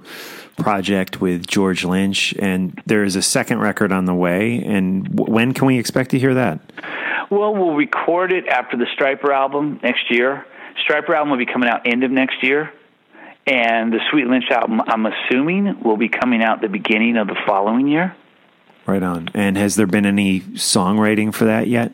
project 0.62 1.22
with 1.22 1.48
George 1.48 1.84
Lynch, 1.84 2.34
and 2.39 2.82
there 2.86 3.03
is 3.03 3.15
a 3.15 3.22
second 3.22 3.60
record 3.60 3.91
on 3.91 4.06
the 4.06 4.13
way. 4.13 4.63
And 4.63 5.15
w- 5.15 5.34
when 5.34 5.53
can 5.53 5.68
we 5.68 5.80
expect 5.80 6.12
to 6.12 6.20
hear 6.20 6.34
that? 6.34 6.60
Well, 7.30 7.53
we'll 7.56 7.75
record 7.75 8.32
it 8.32 8.48
after 8.48 8.77
the 8.77 8.86
Stryper 8.98 9.34
album 9.34 9.80
next 9.84 10.12
year. 10.12 10.46
Stryper 10.88 11.15
album 11.15 11.32
will 11.32 11.38
be 11.38 11.46
coming 11.46 11.70
out 11.70 11.82
end 11.86 12.03
of 12.03 12.12
next 12.12 12.44
year. 12.44 12.74
And 13.48 13.91
the 13.91 14.00
Sweet 14.12 14.27
Lynch 14.27 14.51
album, 14.51 14.82
I'm 14.86 15.06
assuming, 15.06 15.82
will 15.84 15.98
be 15.98 16.10
coming 16.10 16.44
out 16.44 16.62
the 16.62 16.70
beginning 16.70 17.18
of 17.18 17.27
the 17.27 17.38
following 17.48 17.88
year. 17.88 18.15
Right 18.86 19.01
on. 19.01 19.30
And 19.34 19.58
has 19.58 19.75
there 19.75 19.88
been 19.88 20.06
any 20.06 20.41
songwriting 20.41 21.34
for 21.34 21.46
that 21.46 21.68
yet? 21.68 21.94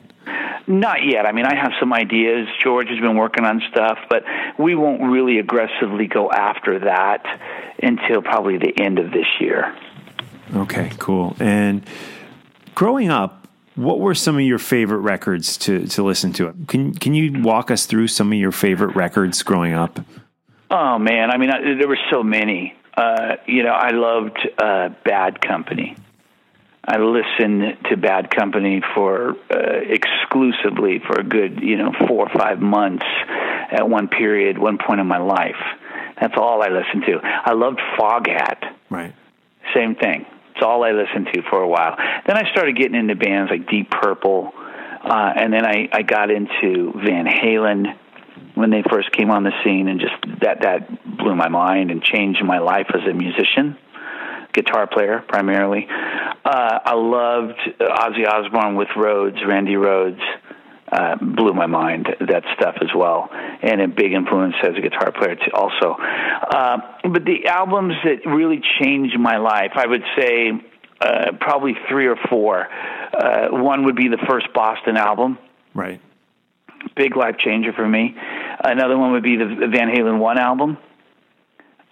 Not 0.68 1.06
yet. 1.06 1.26
I 1.26 1.32
mean, 1.32 1.46
I 1.46 1.56
have 1.56 1.72
some 1.80 1.94
ideas. 1.94 2.48
George 2.62 2.90
has 2.90 3.00
been 3.00 3.16
working 3.16 3.46
on 3.46 3.62
stuff, 3.72 3.98
but 4.10 4.24
we 4.60 4.76
won't 4.76 5.02
really 5.02 5.40
aggressively 5.40 6.08
go 6.08 6.30
after 6.30 6.80
that 6.80 7.26
until 7.82 8.22
probably 8.22 8.58
the 8.58 8.74
end 8.78 9.00
of 9.00 9.12
this 9.12 9.28
year. 9.40 9.74
Okay, 10.54 10.92
cool. 11.00 11.38
And 11.40 11.88
growing 12.76 13.10
up, 13.10 13.48
what 13.76 14.00
were 14.00 14.16
some 14.16 14.36
of 14.36 14.42
your 14.42 14.60
favorite 14.60 15.00
records 15.00 15.56
to, 15.60 15.88
to 15.88 16.04
listen 16.04 16.34
to? 16.34 16.54
Can 16.68 16.94
can 16.94 17.14
you 17.14 17.42
walk 17.44 17.72
us 17.72 17.86
through 17.86 18.08
some 18.08 18.34
of 18.34 18.38
your 18.40 18.52
favorite 18.52 18.96
records 18.96 19.44
growing 19.44 19.74
up? 19.74 20.00
Oh 20.70 20.98
man, 20.98 21.32
I 21.32 21.38
mean, 21.38 21.52
I, 21.52 21.76
there 21.76 21.88
were 21.88 22.00
so 22.12 22.24
many. 22.24 22.74
Uh, 22.96 23.36
you 23.46 23.64
know, 23.64 23.70
I 23.70 23.92
loved 23.92 24.38
uh, 24.58 24.90
Bad 25.06 25.40
Company. 25.40 25.96
I 26.88 27.00
listened 27.00 27.78
to 27.90 27.98
Bad 27.98 28.34
Company 28.34 28.82
for 28.96 29.32
uh, 29.52 29.58
exclusively 29.90 31.02
for 31.06 31.20
a 31.20 31.24
good, 31.24 31.60
you 31.62 31.76
know, 31.78 31.92
four 32.08 32.30
or 32.30 32.30
five 32.30 32.60
months 32.62 33.06
at 33.72 33.90
one 33.90 34.08
period, 34.08 34.58
one 34.58 34.78
point 34.78 35.02
in 35.02 35.08
my 35.08 35.18
life. 35.18 35.62
That's 36.20 36.36
all 36.38 36.64
I 36.64 36.70
listened 36.70 37.04
to. 37.08 37.20
I 37.22 37.54
loved 37.54 37.80
Foghat. 38.00 38.74
Right. 38.90 39.14
Same 39.76 39.96
thing. 39.96 40.26
It's 40.56 40.64
all 40.64 40.84
I 40.84 40.92
listened 40.92 41.28
to 41.34 41.42
for 41.50 41.62
a 41.62 41.68
while. 41.68 41.98
Then 42.26 42.38
I 42.38 42.50
started 42.52 42.78
getting 42.78 42.96
into 42.96 43.16
bands 43.16 43.52
like 43.52 43.70
Deep 43.70 43.92
Purple, 43.92 44.54
uh, 44.56 45.34
and 45.36 45.52
then 45.52 45.66
I, 45.66 45.90
I 45.92 46.02
got 46.04 46.32
into 46.32 46.94
Van 47.06 47.26
Halen 47.26 47.98
when 48.56 48.72
they 48.72 48.82
first 48.90 49.12
came 49.12 49.30
on 49.30 49.44
the 49.44 49.52
scene, 49.64 49.88
and 49.88 50.00
just 50.00 50.16
that 50.42 50.62
that 50.62 51.18
blew 51.18 51.36
my 51.36 51.50
mind 51.50 51.92
and 51.92 52.02
changed 52.02 52.44
my 52.44 52.60
life 52.60 52.88
as 52.90 53.02
a 53.08 53.14
musician, 53.14 53.78
guitar 54.58 54.88
player 54.88 55.24
primarily. 55.28 55.88
Uh, 55.90 56.80
I 56.86 56.94
loved 56.96 57.60
Ozzy 57.80 58.28
Osbourne 58.28 58.76
with 58.76 58.90
Rhoads, 58.96 59.46
Randy 59.48 59.74
Rhoads. 59.74 60.22
Uh, 60.90 61.18
blew 61.18 61.54
my 61.54 61.66
mind 61.66 62.08
that 62.22 62.44
stuff 62.56 62.76
as 62.80 62.88
well, 62.96 63.28
and 63.62 63.82
a 63.82 63.90
big 63.90 64.14
influence 64.14 64.56
as 64.64 64.72
a 64.78 64.82
guitar 64.82 65.12
player 65.12 65.36
too, 65.36 65.52
also. 65.54 65.98
Uh, 66.00 66.78
but 67.12 67.26
the 67.26 67.48
albums 67.48 67.94
that 68.06 68.26
really 68.26 68.62
changed 68.82 69.20
my 69.20 69.36
life, 69.36 69.72
I 69.76 69.86
would 69.86 70.04
say 70.18 70.52
uh, 71.02 71.32
probably 71.42 71.74
three 71.90 72.08
or 72.08 72.16
four. 72.30 72.68
Uh, 73.14 73.50
one 73.52 73.84
would 73.84 73.98
be 73.98 74.08
the 74.08 74.24
first 74.30 74.48
Boston 74.54 74.96
album, 74.96 75.38
Right. 75.74 76.00
big 76.96 77.18
life 77.18 77.36
changer 77.38 77.74
for 77.74 77.86
me. 77.86 78.16
Another 78.64 78.98
one 78.98 79.12
would 79.12 79.24
be 79.24 79.36
the 79.36 79.68
Van 79.70 79.90
Halen 79.90 80.20
one 80.20 80.38
album, 80.40 80.78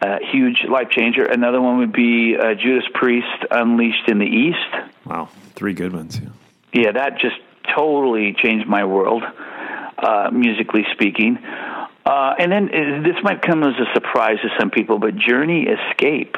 uh, 0.02 0.18
huge 0.32 0.66
life 0.70 0.90
changer. 0.90 1.26
Another 1.26 1.62
one 1.62 1.80
would 1.80 1.94
be 1.94 2.36
uh, 2.38 2.54
Judas 2.56 2.86
Priest 2.94 3.46
Unleashed 3.50 4.08
in 4.08 4.20
the 4.20 4.26
East. 4.26 4.88
Wow. 5.06 5.30
Three 5.56 5.74
good 5.74 5.94
ones. 5.94 6.20
Yeah. 6.20 6.30
Yeah, 6.74 6.92
that 6.92 7.20
just 7.20 7.38
totally 7.76 8.34
changed 8.34 8.68
my 8.68 8.84
world, 8.84 9.24
uh, 9.98 10.30
musically 10.32 10.86
speaking. 10.92 11.38
Uh, 12.06 12.36
and 12.38 12.52
then 12.52 12.66
uh, 12.66 13.02
this 13.02 13.16
might 13.24 13.42
come 13.42 13.64
as 13.64 13.74
a 13.80 13.94
surprise 13.94 14.38
to 14.42 14.50
some 14.60 14.70
people, 14.70 15.00
but 15.00 15.16
Journey 15.16 15.66
Escape 15.68 16.36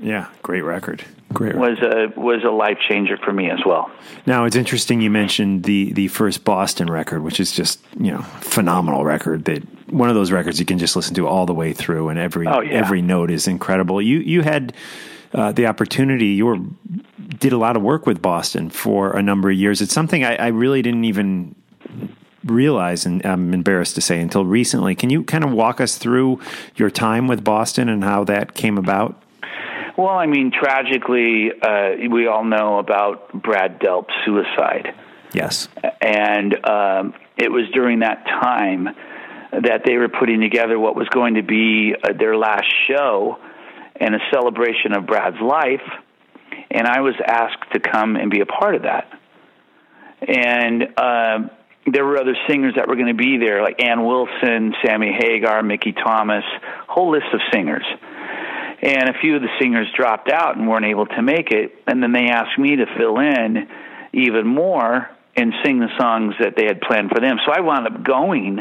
Yeah. 0.00 0.28
Great 0.42 0.62
record. 0.62 1.04
Great. 1.32 1.54
Record. 1.54 1.78
was 1.78 1.78
a 2.16 2.20
was 2.20 2.44
a 2.44 2.50
life 2.50 2.78
changer 2.88 3.16
for 3.18 3.32
me 3.32 3.50
as 3.50 3.60
well. 3.64 3.90
Now 4.26 4.44
it's 4.44 4.56
interesting 4.56 5.00
you 5.00 5.10
mentioned 5.10 5.64
the 5.64 5.92
the 5.92 6.08
first 6.08 6.44
Boston 6.44 6.90
record, 6.90 7.22
which 7.22 7.38
is 7.38 7.52
just 7.52 7.80
you 7.98 8.10
know 8.10 8.22
phenomenal 8.40 9.04
record. 9.04 9.44
That 9.44 9.62
one 9.92 10.08
of 10.08 10.14
those 10.14 10.32
records 10.32 10.58
you 10.58 10.66
can 10.66 10.78
just 10.78 10.96
listen 10.96 11.14
to 11.16 11.26
all 11.28 11.46
the 11.46 11.54
way 11.54 11.72
through, 11.72 12.08
and 12.08 12.18
every 12.18 12.46
Oh, 12.46 12.60
yeah. 12.60 12.72
every 12.72 13.02
note 13.02 13.30
is 13.30 13.46
incredible. 13.46 14.00
You 14.02 14.18
you 14.18 14.42
had 14.42 14.72
uh, 15.34 15.52
the 15.52 15.66
opportunity. 15.66 16.26
You 16.26 16.46
were 16.46 16.58
did 17.38 17.52
a 17.52 17.58
lot 17.58 17.76
of 17.76 17.82
work 17.82 18.06
with 18.06 18.20
Boston 18.20 18.68
for 18.70 19.16
a 19.16 19.22
number 19.22 19.50
of 19.50 19.56
years. 19.56 19.80
It's 19.80 19.92
something 19.92 20.24
I, 20.24 20.34
I 20.36 20.46
really 20.48 20.82
didn't 20.82 21.04
even 21.04 21.54
realize, 22.44 23.06
and 23.06 23.24
I'm 23.24 23.54
embarrassed 23.54 23.94
to 23.96 24.00
say 24.00 24.20
until 24.20 24.44
recently. 24.44 24.94
Can 24.94 25.10
you 25.10 25.22
kind 25.22 25.44
of 25.44 25.52
walk 25.52 25.80
us 25.80 25.96
through 25.96 26.40
your 26.74 26.90
time 26.90 27.28
with 27.28 27.44
Boston 27.44 27.88
and 27.88 28.02
how 28.02 28.24
that 28.24 28.54
came 28.54 28.78
about? 28.78 29.22
Well, 30.00 30.16
I 30.16 30.24
mean, 30.24 30.50
tragically, 30.50 31.50
uh, 31.60 32.08
we 32.10 32.26
all 32.26 32.42
know 32.42 32.78
about 32.78 33.34
Brad 33.34 33.78
Delp's 33.80 34.14
suicide. 34.24 34.94
Yes. 35.34 35.68
and 36.00 36.54
um, 36.66 37.12
it 37.36 37.52
was 37.52 37.68
during 37.74 37.98
that 37.98 38.24
time 38.24 38.88
that 39.52 39.82
they 39.84 39.98
were 39.98 40.08
putting 40.08 40.40
together 40.40 40.78
what 40.78 40.96
was 40.96 41.06
going 41.10 41.34
to 41.34 41.42
be 41.42 41.94
uh, 42.02 42.14
their 42.18 42.34
last 42.34 42.64
show 42.88 43.36
and 43.96 44.14
a 44.14 44.20
celebration 44.32 44.96
of 44.96 45.04
Brad's 45.06 45.40
life, 45.42 45.86
and 46.70 46.86
I 46.86 47.00
was 47.00 47.14
asked 47.22 47.70
to 47.74 47.80
come 47.80 48.16
and 48.16 48.30
be 48.30 48.40
a 48.40 48.46
part 48.46 48.76
of 48.76 48.82
that. 48.84 49.12
And 50.26 50.82
uh, 50.96 51.48
there 51.92 52.06
were 52.06 52.16
other 52.16 52.36
singers 52.48 52.72
that 52.76 52.88
were 52.88 52.96
going 52.96 53.08
to 53.08 53.22
be 53.22 53.36
there, 53.36 53.62
like 53.62 53.82
Ann 53.82 54.02
Wilson, 54.02 54.74
Sammy 54.82 55.12
Hagar, 55.12 55.62
Mickey 55.62 55.92
Thomas, 55.92 56.44
whole 56.88 57.10
list 57.12 57.26
of 57.34 57.40
singers. 57.52 57.84
And 58.82 59.08
a 59.10 59.14
few 59.20 59.36
of 59.36 59.42
the 59.42 59.48
singers 59.60 59.86
dropped 59.94 60.30
out 60.30 60.56
and 60.56 60.68
weren't 60.68 60.86
able 60.86 61.06
to 61.06 61.22
make 61.22 61.50
it, 61.50 61.72
and 61.86 62.02
then 62.02 62.12
they 62.12 62.28
asked 62.28 62.58
me 62.58 62.76
to 62.76 62.86
fill 62.96 63.18
in 63.18 63.68
even 64.12 64.46
more 64.46 65.10
and 65.36 65.52
sing 65.64 65.80
the 65.80 65.88
songs 65.98 66.34
that 66.40 66.54
they 66.56 66.64
had 66.64 66.80
planned 66.80 67.10
for 67.10 67.20
them. 67.20 67.38
So 67.44 67.52
I 67.52 67.60
wound 67.60 67.86
up 67.86 68.02
going 68.02 68.58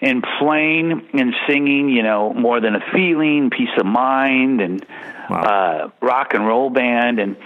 and 0.00 0.24
playing 0.40 1.08
and 1.12 1.34
singing, 1.48 1.88
you 1.88 2.02
know, 2.02 2.32
more 2.32 2.60
than 2.60 2.74
a 2.74 2.80
feeling, 2.92 3.50
peace 3.50 3.68
of 3.78 3.86
mind, 3.86 4.60
and 4.60 4.86
Wow. 5.30 5.40
uh, 5.40 5.88
rock 6.00 6.34
and 6.34 6.46
roll 6.46 6.68
band, 6.70 7.20
and 7.20 7.36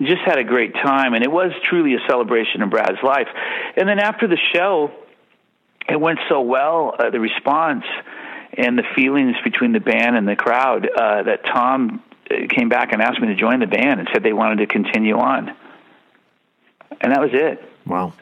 just 0.00 0.22
had 0.24 0.38
a 0.38 0.44
great 0.44 0.74
time. 0.74 1.14
And 1.14 1.22
it 1.22 1.30
was 1.30 1.52
truly 1.68 1.94
a 1.94 2.00
celebration 2.08 2.62
of 2.62 2.70
Brad's 2.70 3.02
life. 3.02 3.28
And 3.76 3.88
then 3.88 3.98
after 3.98 4.26
the 4.26 4.38
show, 4.52 4.90
it 5.88 6.00
went 6.00 6.18
so 6.28 6.40
well, 6.40 6.94
uh, 6.98 7.10
the 7.10 7.20
response 7.20 7.84
and 8.56 8.76
the 8.78 8.84
feelings 8.94 9.36
between 9.44 9.72
the 9.72 9.80
band 9.80 10.16
and 10.16 10.26
the 10.26 10.36
crowd, 10.36 10.86
uh, 10.88 11.22
that 11.22 11.44
Tom 11.44 12.02
uh, 12.30 12.34
came 12.48 12.68
back 12.68 12.92
and 12.92 13.00
asked 13.02 13.20
me 13.20 13.28
to 13.28 13.34
join 13.36 13.60
the 13.60 13.66
band 13.66 14.00
and 14.00 14.08
said 14.12 14.22
they 14.22 14.32
wanted 14.32 14.58
to 14.58 14.66
continue 14.66 15.16
on. 15.18 15.54
And 17.00 17.12
that 17.12 17.20
was 17.20 17.30
it 17.32 17.62
Wow. 17.86 18.12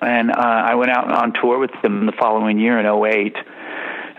and 0.00 0.30
uh, 0.30 0.34
I 0.36 0.74
went 0.74 0.90
out 0.90 1.10
on 1.10 1.32
tour 1.40 1.58
with 1.58 1.70
them 1.82 2.06
the 2.06 2.12
following 2.12 2.58
year 2.58 2.78
in 2.78 2.86
'08. 2.86 3.36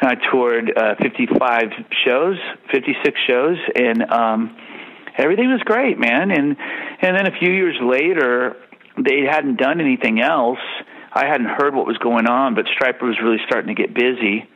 And 0.02 0.10
I 0.10 0.16
toured 0.30 0.78
uh, 0.78 0.96
55 1.02 1.72
shows, 2.04 2.38
56 2.70 3.18
shows, 3.28 3.58
and 3.76 4.02
um, 4.12 4.58
everything 5.18 5.50
was 5.50 5.62
great, 5.64 5.98
man. 5.98 6.32
And 6.32 6.58
and 7.02 7.18
then 7.18 7.28
a 7.28 7.32
few 7.40 7.50
years 7.50 7.78
later, 7.82 8.58
they 8.98 9.22
hadn't 9.22 9.58
done 9.58 9.80
anything 9.80 10.20
else. 10.20 10.60
I 11.14 11.28
hadn't 11.28 11.48
heard 11.48 11.74
what 11.74 11.86
was 11.88 11.98
going 11.98 12.28
on, 12.28 12.56
but 12.56 12.66
Stryper 12.66 13.04
was 13.04 13.18
really 13.24 13.40
starting 13.48 13.74
to 13.74 13.82
get 13.82 13.94
busy, 13.94 14.50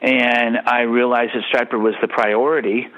and 0.00 0.56
I 0.58 0.82
realized 0.82 1.32
that 1.34 1.44
Stryper 1.52 1.80
was 1.80 1.94
the 2.00 2.08
priority. 2.08 2.88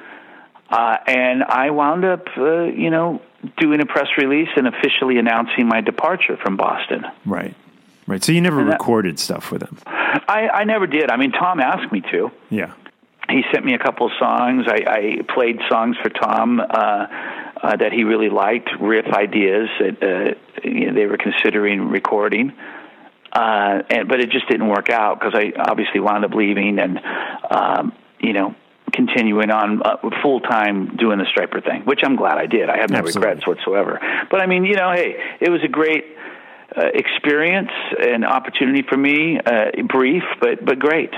Uh, 0.70 0.96
and 1.06 1.42
I 1.44 1.70
wound 1.70 2.04
up, 2.04 2.26
uh, 2.36 2.62
you 2.62 2.90
know, 2.90 3.20
doing 3.58 3.82
a 3.82 3.86
press 3.86 4.08
release 4.16 4.48
and 4.56 4.66
officially 4.66 5.18
announcing 5.18 5.66
my 5.66 5.82
departure 5.82 6.38
from 6.38 6.56
Boston. 6.56 7.04
Right. 7.26 7.54
Right. 8.06 8.24
So 8.24 8.32
you 8.32 8.40
never 8.40 8.64
that- 8.64 8.72
recorded 8.72 9.18
stuff 9.18 9.50
with 9.50 9.60
them. 9.60 9.78
I, 9.86 10.48
I 10.48 10.64
never 10.64 10.86
did. 10.86 11.10
I 11.10 11.16
mean, 11.16 11.32
Tom 11.32 11.60
asked 11.60 11.92
me 11.92 12.00
to. 12.12 12.30
Yeah. 12.50 12.72
He 13.28 13.42
sent 13.52 13.64
me 13.64 13.74
a 13.74 13.78
couple 13.78 14.06
of 14.06 14.12
songs. 14.18 14.66
I, 14.66 14.84
I 14.86 15.22
played 15.32 15.60
songs 15.68 15.96
for 16.02 16.08
Tom 16.08 16.58
uh, 16.60 16.64
uh, 17.62 17.76
that 17.76 17.92
he 17.92 18.04
really 18.04 18.28
liked, 18.28 18.70
riff 18.80 19.06
ideas 19.06 19.68
that 19.78 20.02
uh, 20.02 20.68
you 20.68 20.86
know, 20.86 20.94
they 20.94 21.06
were 21.06 21.16
considering 21.16 21.88
recording. 21.88 22.52
Uh, 23.32 23.82
and, 23.88 24.08
but 24.08 24.20
it 24.20 24.30
just 24.30 24.48
didn't 24.48 24.68
work 24.68 24.90
out 24.90 25.18
because 25.18 25.34
I 25.34 25.52
obviously 25.58 26.00
wound 26.00 26.24
up 26.24 26.32
leaving 26.32 26.78
and, 26.78 27.00
um, 27.50 27.92
you 28.20 28.34
know, 28.34 28.54
continuing 28.92 29.50
on 29.50 29.82
uh, 29.82 29.96
full 30.22 30.40
time 30.40 30.96
doing 30.96 31.18
the 31.18 31.24
Stryper 31.24 31.64
thing, 31.64 31.82
which 31.82 32.00
I'm 32.04 32.16
glad 32.16 32.36
I 32.36 32.46
did. 32.46 32.68
I 32.68 32.78
have 32.78 32.90
no 32.90 32.98
Absolutely. 32.98 33.28
regrets 33.28 33.46
whatsoever. 33.46 34.00
But 34.30 34.40
I 34.40 34.46
mean, 34.46 34.64
you 34.64 34.74
know, 34.74 34.92
hey, 34.92 35.16
it 35.40 35.50
was 35.50 35.62
a 35.64 35.68
great 35.68 36.04
uh, 36.76 36.86
experience 36.94 37.70
and 37.98 38.24
opportunity 38.24 38.82
for 38.82 38.96
me. 38.96 39.38
Uh, 39.38 39.82
brief, 39.88 40.22
but 40.40 40.64
but 40.64 40.78
great. 40.78 41.12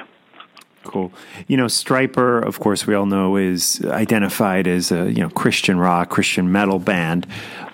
Cool. 0.84 1.12
You 1.46 1.56
know, 1.56 1.64
Stryper, 1.64 2.44
of 2.44 2.60
course, 2.60 2.86
we 2.86 2.94
all 2.94 3.06
know 3.06 3.36
is 3.36 3.82
identified 3.84 4.66
as 4.66 4.92
a 4.92 5.10
you 5.10 5.22
know 5.22 5.30
Christian 5.30 5.78
rock, 5.78 6.10
Christian 6.10 6.52
metal 6.52 6.78
band. 6.78 7.26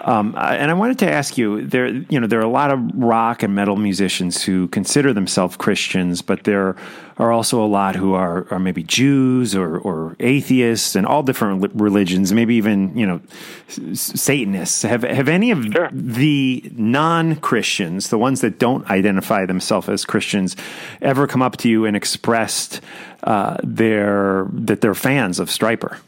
Um, 0.03 0.35
and 0.39 0.71
I 0.71 0.75
wanted 0.75 0.99
to 1.01 1.11
ask 1.11 1.37
you, 1.37 1.67
there, 1.67 1.87
you 1.89 2.19
know, 2.19 2.27
there 2.27 2.39
are 2.39 2.45
a 2.45 2.49
lot 2.49 2.71
of 2.71 2.81
rock 2.95 3.43
and 3.43 3.55
metal 3.55 3.77
musicians 3.77 4.43
who 4.43 4.69
consider 4.69 5.13
themselves 5.13 5.57
Christians, 5.57 6.23
but 6.23 6.45
there 6.45 6.77
are 7.19 7.31
also 7.31 7.63
a 7.63 7.67
lot 7.67 7.97
who 7.97 8.15
are, 8.15 8.47
are 8.51 8.59
maybe 8.59 8.83
Jews 8.83 9.55
or, 9.55 9.79
or 9.79 10.17
atheists 10.21 10.97
and 10.97 11.07
all 11.07 11.23
different 11.23 11.71
religions, 11.75 12.33
maybe 12.33 12.55
even 12.55 12.97
you 12.97 13.07
know 13.07 13.21
Satanists. 13.69 14.83
Have 14.83 15.03
have 15.03 15.29
any 15.29 15.51
of 15.51 15.65
Sure. 15.71 15.91
the 15.93 16.71
non 16.75 17.37
Christians, 17.37 18.09
the 18.09 18.19
ones 18.19 18.41
that 18.41 18.59
don't 18.59 18.89
identify 18.91 19.45
themselves 19.45 19.89
as 19.89 20.05
Christians, 20.07 20.57
ever 21.03 21.27
come 21.27 21.43
up 21.43 21.59
to 21.59 21.69
you 21.69 21.85
and 21.85 21.95
expressed 21.97 22.81
uh, 23.25 23.59
their 23.63 24.47
that 24.53 24.81
they're 24.81 24.95
fans 24.95 25.39
of 25.39 25.49
Stryper? 25.49 25.99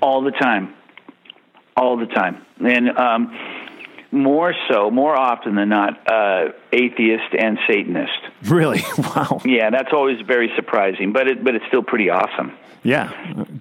all 0.00 0.22
the 0.22 0.30
time, 0.30 0.74
all 1.80 1.96
the 1.96 2.06
time, 2.06 2.44
and 2.60 2.90
um, 2.96 3.34
more 4.12 4.54
so, 4.68 4.90
more 4.90 5.16
often 5.16 5.54
than 5.54 5.68
not, 5.68 6.10
uh, 6.10 6.52
atheist 6.72 7.34
and 7.38 7.58
Satanist. 7.68 8.20
Really? 8.44 8.82
Wow. 8.98 9.40
Yeah, 9.44 9.70
that's 9.70 9.92
always 9.92 10.20
very 10.20 10.52
surprising, 10.56 11.12
but 11.12 11.26
it 11.26 11.42
but 11.42 11.54
it's 11.54 11.64
still 11.66 11.82
pretty 11.82 12.10
awesome. 12.10 12.52
Yeah. 12.82 13.10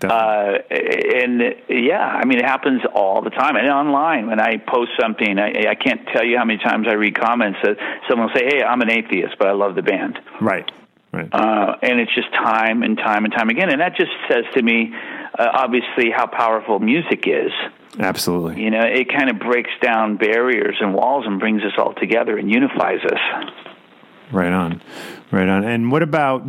Uh, 0.03 0.57
and 0.69 1.55
yeah, 1.67 1.99
I 1.99 2.25
mean, 2.25 2.39
it 2.39 2.45
happens 2.45 2.81
all 2.93 3.21
the 3.21 3.31
time. 3.31 3.55
And 3.55 3.67
online, 3.67 4.27
when 4.27 4.39
I 4.39 4.57
post 4.57 4.91
something, 4.99 5.39
I, 5.39 5.69
I 5.69 5.75
can't 5.75 6.07
tell 6.13 6.23
you 6.23 6.37
how 6.37 6.45
many 6.45 6.59
times 6.59 6.87
I 6.87 6.93
read 6.93 7.19
comments 7.19 7.59
that 7.63 7.77
someone 8.07 8.27
will 8.27 8.35
say, 8.35 8.45
"Hey, 8.45 8.63
I'm 8.63 8.81
an 8.81 8.91
atheist, 8.91 9.35
but 9.39 9.47
I 9.47 9.53
love 9.53 9.75
the 9.75 9.81
band." 9.81 10.19
right. 10.41 10.69
Right. 11.11 11.27
uh, 11.33 11.75
and 11.81 11.99
it's 11.99 12.13
just 12.13 12.31
time 12.31 12.83
and 12.83 12.95
time 12.95 13.25
and 13.25 13.33
time 13.33 13.49
again. 13.49 13.71
And 13.71 13.81
that 13.81 13.95
just 13.95 14.11
says 14.29 14.45
to 14.53 14.61
me, 14.61 14.93
uh, 15.39 15.49
obviously, 15.53 16.11
how 16.11 16.27
powerful 16.27 16.79
music 16.79 17.23
is. 17.25 17.51
Absolutely. 17.97 18.61
You 18.61 18.69
know, 18.69 18.83
it 18.83 19.09
kind 19.09 19.29
of 19.29 19.39
breaks 19.39 19.71
down 19.81 20.17
barriers 20.17 20.75
and 20.81 20.93
walls 20.93 21.25
and 21.25 21.39
brings 21.39 21.63
us 21.63 21.71
all 21.77 21.93
together 21.93 22.37
and 22.37 22.51
unifies 22.51 22.99
us. 23.05 23.51
Right 24.31 24.51
on. 24.51 24.81
Right 25.31 25.47
on. 25.47 25.63
And 25.63 25.91
what 25.91 26.03
about 26.03 26.45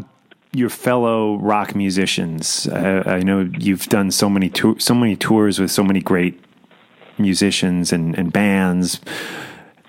your 0.52 0.68
fellow 0.68 1.38
rock 1.38 1.74
musicians? 1.74 2.66
Uh, 2.66 3.04
I 3.06 3.20
know 3.20 3.48
you've 3.58 3.86
done 3.86 4.10
so 4.10 4.28
many 4.28 4.50
tour, 4.50 4.78
so 4.78 4.94
many 4.94 5.16
tours 5.16 5.58
with 5.58 5.70
so 5.70 5.84
many 5.84 6.00
great 6.00 6.42
musicians 7.16 7.92
and, 7.92 8.18
and 8.18 8.32
bands 8.32 9.00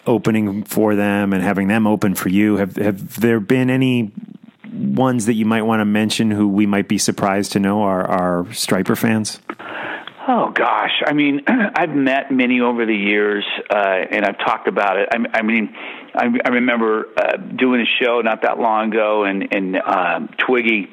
opening 0.05 0.63
for 0.63 0.95
them 0.95 1.33
and 1.33 1.43
having 1.43 1.67
them 1.67 1.87
open 1.87 2.15
for 2.15 2.29
you. 2.29 2.57
Have 2.57 2.75
have 2.75 3.19
there 3.19 3.39
been 3.39 3.69
any 3.69 4.11
ones 4.71 5.25
that 5.25 5.33
you 5.33 5.45
might 5.45 5.63
want 5.63 5.81
to 5.81 5.85
mention 5.85 6.31
who 6.31 6.47
we 6.47 6.65
might 6.65 6.87
be 6.87 6.97
surprised 6.97 7.51
to 7.53 7.59
know 7.59 7.81
are 7.83 8.03
are 8.03 8.43
Stryper 8.45 8.97
fans? 8.97 9.39
Oh 10.27 10.51
gosh, 10.51 11.01
I 11.05 11.13
mean, 11.13 11.41
I've 11.47 11.95
met 11.95 12.31
many 12.31 12.61
over 12.61 12.85
the 12.85 12.95
years, 12.95 13.43
uh, 13.69 13.75
and 14.11 14.23
I've 14.23 14.37
talked 14.37 14.67
about 14.67 14.97
it. 14.97 15.09
I, 15.11 15.39
I 15.39 15.41
mean, 15.41 15.75
I, 16.13 16.27
I 16.45 16.49
remember 16.49 17.07
uh, 17.17 17.37
doing 17.37 17.81
a 17.81 18.03
show 18.03 18.21
not 18.21 18.43
that 18.43 18.59
long 18.59 18.93
ago, 18.93 19.23
and 19.23 19.47
and 19.53 19.77
um, 19.77 20.29
Twiggy, 20.37 20.89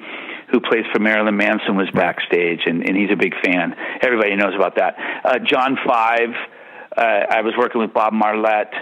who 0.50 0.60
plays 0.60 0.84
for 0.92 0.98
Marilyn 0.98 1.36
Manson, 1.36 1.76
was 1.76 1.90
backstage, 1.92 2.60
and, 2.66 2.88
and 2.88 2.96
he's 2.96 3.10
a 3.12 3.16
big 3.16 3.34
fan. 3.44 3.76
Everybody 4.02 4.34
knows 4.34 4.54
about 4.56 4.76
that. 4.76 4.96
Uh, 5.24 5.38
John 5.38 5.76
Five, 5.86 6.30
uh, 6.96 7.00
I 7.00 7.42
was 7.42 7.52
working 7.58 7.80
with 7.80 7.92
Bob 7.92 8.14
Marlette. 8.14 8.72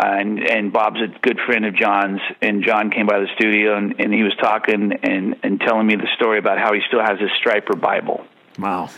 And 0.00 0.38
and 0.48 0.72
Bob's 0.72 1.00
a 1.00 1.08
good 1.22 1.40
friend 1.44 1.66
of 1.66 1.74
John's, 1.74 2.20
and 2.40 2.62
John 2.62 2.90
came 2.90 3.06
by 3.06 3.18
the 3.18 3.26
studio, 3.34 3.76
and, 3.76 3.98
and 3.98 4.14
he 4.14 4.22
was 4.22 4.32
talking 4.40 4.92
and, 5.02 5.34
and 5.42 5.60
telling 5.60 5.88
me 5.88 5.96
the 5.96 6.06
story 6.14 6.38
about 6.38 6.58
how 6.58 6.72
he 6.72 6.80
still 6.86 7.00
has 7.02 7.18
his 7.18 7.30
Stryper 7.42 7.80
Bible, 7.80 8.24
Wow. 8.60 8.90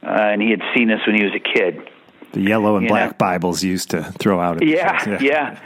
uh, 0.00 0.06
and 0.06 0.40
he 0.40 0.50
had 0.50 0.62
seen 0.76 0.86
this 0.86 1.00
when 1.06 1.16
he 1.16 1.24
was 1.24 1.32
a 1.34 1.40
kid. 1.40 1.90
The 2.32 2.40
yellow 2.40 2.76
and 2.76 2.84
You 2.84 2.90
black 2.90 3.10
know? 3.10 3.16
Bibles 3.18 3.64
used 3.64 3.90
to 3.90 4.04
throw 4.04 4.38
out. 4.40 4.54
At 4.54 4.60
the 4.60 4.66
Yeah, 4.66 5.18
yeah. 5.20 5.60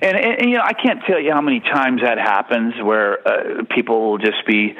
And, 0.00 0.16
and, 0.16 0.40
and 0.40 0.50
you 0.50 0.56
know, 0.56 0.62
I 0.64 0.74
can't 0.74 1.02
tell 1.04 1.18
you 1.18 1.32
how 1.32 1.40
many 1.40 1.58
times 1.58 2.02
that 2.02 2.18
happens 2.18 2.74
where 2.80 3.26
uh, 3.26 3.64
people 3.74 4.10
will 4.10 4.18
just 4.18 4.46
be 4.46 4.76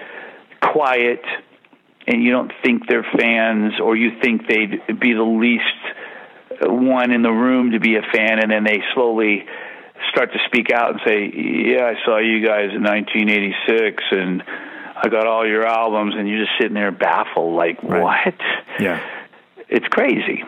quiet, 0.61 1.25
and 2.07 2.23
you 2.23 2.31
don't 2.31 2.53
think 2.63 2.87
they're 2.87 3.07
fans, 3.19 3.81
or 3.81 3.97
you 3.97 4.21
think 4.21 4.47
they'd 4.47 5.01
be 5.01 5.15
the 5.15 5.23
least 5.25 5.65
one 6.71 7.11
in 7.11 7.23
the 7.23 7.31
room 7.31 7.73
to 7.73 7.81
be 7.81 7.97
a 7.97 8.03
fan, 8.03 8.39
and 8.41 8.51
then 8.51 8.65
they 8.65 8.83
slowly 8.95 9.45
start 10.11 10.33
to 10.33 10.39
speak 10.47 10.71
out 10.71 10.91
and 10.91 11.01
say, 11.07 11.25
"Yeah, 11.27 11.87
I 11.87 12.05
saw 12.05 12.19
you 12.19 12.45
guys 12.45 12.71
in 12.75 12.83
1986, 12.83 14.05
and 14.11 14.43
I 14.97 15.09
got 15.09 15.27
all 15.27 15.47
your 15.47 15.67
albums," 15.67 16.15
and 16.17 16.29
you're 16.29 16.45
just 16.45 16.59
sitting 16.59 16.75
there 16.75 16.91
baffled, 16.91 17.55
like, 17.55 17.79
Right. 17.83 18.03
"What?" 18.03 18.35
Yeah. 18.81 19.01
It's 19.69 19.89
crazy. 19.89 20.45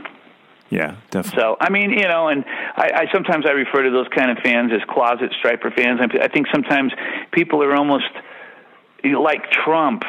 Yeah. 0.71 0.97
Definitely. 1.11 1.41
So 1.41 1.57
I 1.61 1.71
mean, 1.71 1.91
you 1.91 2.09
know, 2.09 2.29
and 2.29 2.45
I, 2.77 2.91
I 2.95 3.13
sometimes 3.13 3.47
I 3.47 3.53
refer 3.53 3.85
to 3.85 3.91
those 3.91 4.09
kind 4.09 4.31
of 4.31 4.39
fans 4.39 4.73
as 4.73 4.81
closet 4.89 5.33
Stryper 5.43 5.75
fans. 5.75 6.01
I, 6.01 6.25
I 6.25 6.29
think 6.29 6.47
sometimes 6.53 6.93
people 7.33 7.63
are 7.63 7.75
almost 7.75 8.11
you 9.03 9.13
know, 9.13 9.23
like 9.23 9.51
Trump. 9.51 10.03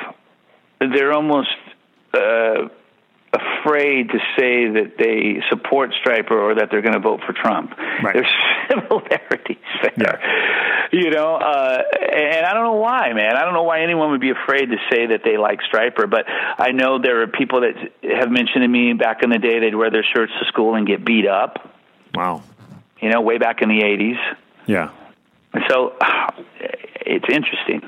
They're 0.80 1.14
almost 1.14 1.56
uh, 2.14 2.70
afraid 3.36 4.10
to 4.10 4.20
say 4.38 4.70
that 4.70 4.94
they 4.98 5.42
support 5.50 5.92
Stryper 6.04 6.32
or 6.32 6.56
that 6.56 6.70
they're 6.72 6.82
going 6.82 6.94
to 6.94 7.00
vote 7.00 7.22
for 7.26 7.34
Trump. 7.34 7.72
Right. 8.04 8.14
There's 8.14 8.32
similarities 8.70 9.58
there, 9.98 10.20
you 10.92 11.12
know. 11.12 11.36
Uh, 11.36 11.82
and 12.14 12.46
I 12.46 12.54
don't 12.54 12.64
know 12.64 12.80
why, 12.80 13.14
man. 13.14 13.36
I 13.36 13.44
don't 13.44 13.54
know 13.54 13.64
why 13.64 13.82
anyone 13.82 14.12
would 14.12 14.22
be 14.22 14.32
afraid 14.32 14.68
to 14.68 14.78
say 14.92 15.08
that 15.08 15.22
they 15.24 15.38
like 15.38 15.60
Stryper. 15.72 16.10
But 16.10 16.26
I 16.28 16.72
know 16.72 17.00
there 17.00 17.22
are 17.22 17.28
people 17.28 17.62
that 17.62 17.76
have 18.20 18.32
mentioned 18.32 18.64
to 18.64 18.68
me 18.68 18.94
back 18.94 19.24
in 19.24 19.30
the 19.30 19.40
day 19.40 19.60
they'd 19.60 19.76
wear 19.76 19.92
their 19.92 20.06
shirts 20.16 20.32
to 20.40 20.46
school 20.48 20.76
and 20.76 20.88
get 20.88 21.06
beat 21.06 21.28
up. 21.28 21.70
wow. 22.14 22.44
You 23.02 23.10
know, 23.10 23.22
way 23.22 23.38
back 23.38 23.62
in 23.62 23.70
the 23.70 23.82
'80s. 23.82 24.18
Yeah. 24.68 24.92
And 25.54 25.64
so 25.70 25.96
it's 27.02 27.26
interesting. 27.30 27.82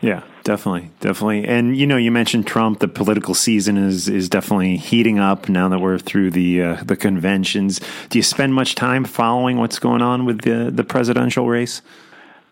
Yeah, 0.00 0.22
definitely, 0.44 0.90
definitely. 1.00 1.44
And 1.44 1.76
you 1.76 1.86
know, 1.86 1.96
you 1.96 2.12
mentioned 2.12 2.46
Trump. 2.46 2.78
The 2.78 2.88
political 2.88 3.34
season 3.34 3.76
is 3.76 4.08
is 4.08 4.28
definitely 4.28 4.76
heating 4.76 5.18
up 5.18 5.48
now 5.48 5.68
that 5.68 5.80
we're 5.80 5.98
through 5.98 6.30
the 6.30 6.62
uh, 6.62 6.84
the 6.84 6.96
conventions. 6.96 7.80
Do 8.08 8.18
you 8.18 8.22
spend 8.22 8.54
much 8.54 8.74
time 8.74 9.04
following 9.04 9.58
what's 9.58 9.78
going 9.78 10.02
on 10.02 10.24
with 10.24 10.42
the 10.42 10.70
the 10.70 10.84
presidential 10.84 11.48
race? 11.48 11.82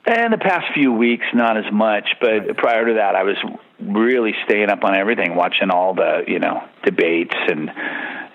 And 0.07 0.33
the 0.33 0.39
past 0.39 0.67
few 0.73 0.93
weeks, 0.93 1.27
not 1.35 1.57
as 1.57 1.73
much, 1.73 2.09
but 2.21 2.57
prior 2.57 2.87
to 2.87 2.95
that, 2.95 3.17
I 3.17 3.25
was 3.25 3.37
really 3.81 4.35
staying 4.45 4.71
up 4.71 4.85
on 4.85 4.95
everything, 4.95 5.35
watching 5.35 5.71
all 5.71 5.95
the 5.95 6.23
you 6.27 6.39
know 6.39 6.63
debates 6.85 7.35
and 7.49 7.71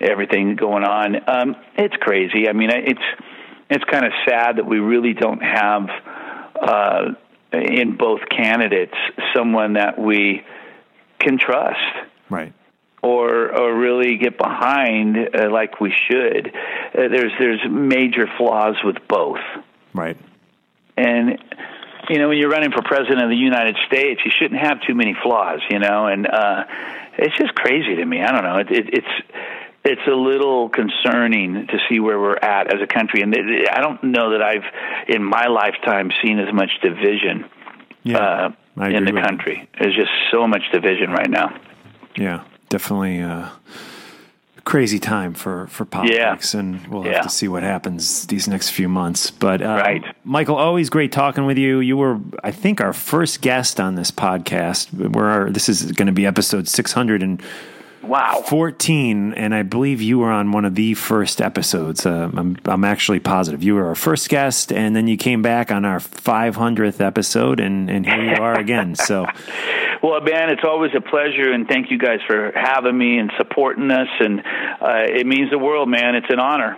everything 0.00 0.56
going 0.56 0.84
on. 0.84 1.16
Um, 1.28 1.56
it's 1.76 1.96
crazy. 1.96 2.48
I 2.48 2.52
mean, 2.52 2.70
it's 2.70 3.00
it's 3.68 3.84
kind 3.84 4.06
of 4.06 4.12
sad 4.26 4.56
that 4.56 4.66
we 4.66 4.78
really 4.78 5.14
don't 5.14 5.42
have 5.42 5.88
uh, 6.60 7.12
in 7.52 7.96
both 7.96 8.20
candidates 8.28 8.94
someone 9.34 9.74
that 9.74 9.98
we 9.98 10.44
can 11.18 11.38
trust 11.38 11.78
Right. 12.30 12.52
or 13.02 13.54
or 13.54 13.74
really 13.78 14.16
get 14.16 14.38
behind 14.38 15.16
uh, 15.34 15.50
like 15.50 15.80
we 15.80 15.92
should. 16.08 16.48
Uh, 16.48 17.08
there's 17.08 17.32
there's 17.38 17.60
major 17.68 18.26
flaws 18.38 18.76
with 18.84 18.96
both. 19.08 19.40
Right. 19.94 20.16
And 20.96 21.38
you 22.08 22.18
know, 22.18 22.28
when 22.28 22.38
you're 22.38 22.50
running 22.50 22.72
for 22.72 22.82
president 22.82 23.22
of 23.22 23.30
the 23.30 23.36
United 23.36 23.76
States, 23.86 24.20
you 24.24 24.30
shouldn't 24.36 24.60
have 24.60 24.80
too 24.86 24.94
many 24.94 25.14
flaws. 25.22 25.60
You 25.70 25.78
know, 25.78 26.06
and 26.06 26.26
uh, 26.26 26.64
it's 27.18 27.36
just 27.36 27.54
crazy 27.54 27.96
to 27.96 28.04
me. 28.04 28.22
I 28.22 28.32
don't 28.32 28.42
know. 28.44 28.58
It, 28.58 28.70
it, 28.70 28.94
it's 28.94 29.26
it's 29.84 30.06
a 30.06 30.14
little 30.14 30.68
concerning 30.68 31.66
to 31.66 31.78
see 31.88 31.98
where 32.00 32.18
we're 32.20 32.36
at 32.36 32.72
as 32.72 32.80
a 32.80 32.86
country. 32.86 33.20
And 33.22 33.34
I 33.34 33.80
don't 33.80 34.02
know 34.04 34.30
that 34.30 34.42
I've, 34.42 34.64
in 35.08 35.22
my 35.24 35.46
lifetime, 35.48 36.10
seen 36.22 36.38
as 36.38 36.52
much 36.54 36.70
division 36.82 37.44
Yeah, 38.04 38.18
uh, 38.18 38.46
in 38.46 38.52
the 38.76 38.84
agree 38.86 39.00
with 39.00 39.14
you. 39.14 39.20
country. 39.22 39.68
There's 39.80 39.94
just 39.94 40.10
so 40.30 40.46
much 40.46 40.62
division 40.72 41.10
right 41.10 41.28
now. 41.30 41.58
Yeah, 42.16 42.44
definitely 42.68 43.22
uh, 43.22 43.48
crazy 44.64 44.98
time 45.00 45.34
for 45.34 45.66
for 45.66 45.84
politics, 45.84 46.54
and 46.54 46.86
we'll 46.86 47.02
have 47.02 47.12
Yeah. 47.12 47.22
to 47.22 47.28
see 47.28 47.48
what 47.48 47.62
happens 47.64 48.26
these 48.28 48.46
next 48.46 48.70
few 48.70 48.88
months. 48.88 49.30
But 49.30 49.62
uh, 49.62 49.80
Right. 49.82 50.04
Michael, 50.24 50.56
always 50.56 50.90
great 50.90 51.10
talking 51.10 51.44
with 51.46 51.58
you. 51.58 51.80
You 51.80 51.96
were, 51.96 52.20
I 52.44 52.50
think, 52.52 52.80
our 52.80 52.92
first 52.92 53.40
guest 53.40 53.80
on 53.80 53.96
this 53.96 54.10
podcast. 54.12 54.92
We're 54.92 55.28
our, 55.28 55.50
this 55.50 55.68
is 55.68 55.90
going 55.92 56.06
to 56.06 56.12
be 56.12 56.26
episode 56.26 56.68
six 56.68 56.92
hundred 56.92 57.22
and 57.22 57.42
Wow. 58.02 58.42
fourteen, 58.46 59.32
and 59.34 59.54
I 59.54 59.62
believe 59.62 60.02
you 60.02 60.18
were 60.18 60.30
on 60.30 60.52
one 60.52 60.64
of 60.64 60.74
the 60.74 60.94
first 60.94 61.40
episodes. 61.40 62.04
Uh, 62.04 62.30
I'm 62.34 62.56
I'm 62.64 62.84
actually 62.84 63.20
positive 63.20 63.62
you 63.62 63.74
were 63.74 63.86
our 63.86 63.94
first 63.94 64.28
guest, 64.28 64.72
and 64.72 64.94
then 64.94 65.06
you 65.06 65.16
came 65.16 65.42
back 65.42 65.70
on 65.70 65.84
our 65.84 66.00
five 66.00 66.56
hundredth 66.56 67.00
episode, 67.00 67.60
and 67.60 67.90
and 67.90 68.04
here 68.06 68.34
you 68.34 68.42
are 68.42 68.58
again. 68.58 68.94
So. 69.02 69.26
Well, 70.02 70.20
man, 70.20 70.50
it's 70.50 70.62
always 70.64 70.90
a 70.96 71.00
pleasure, 71.00 71.52
and 71.52 71.68
thank 71.68 71.90
you 71.90 71.98
guys 71.98 72.18
for 72.26 72.52
having 72.54 72.96
me 72.96 73.18
and 73.18 73.30
supporting 73.36 73.90
us. 73.90 74.08
And 74.20 74.40
uh, 74.40 75.06
it 75.06 75.26
means 75.26 75.50
the 75.50 75.58
world, 75.58 75.88
man. 75.88 76.14
It's 76.16 76.26
an 76.28 76.40
honor. 76.40 76.76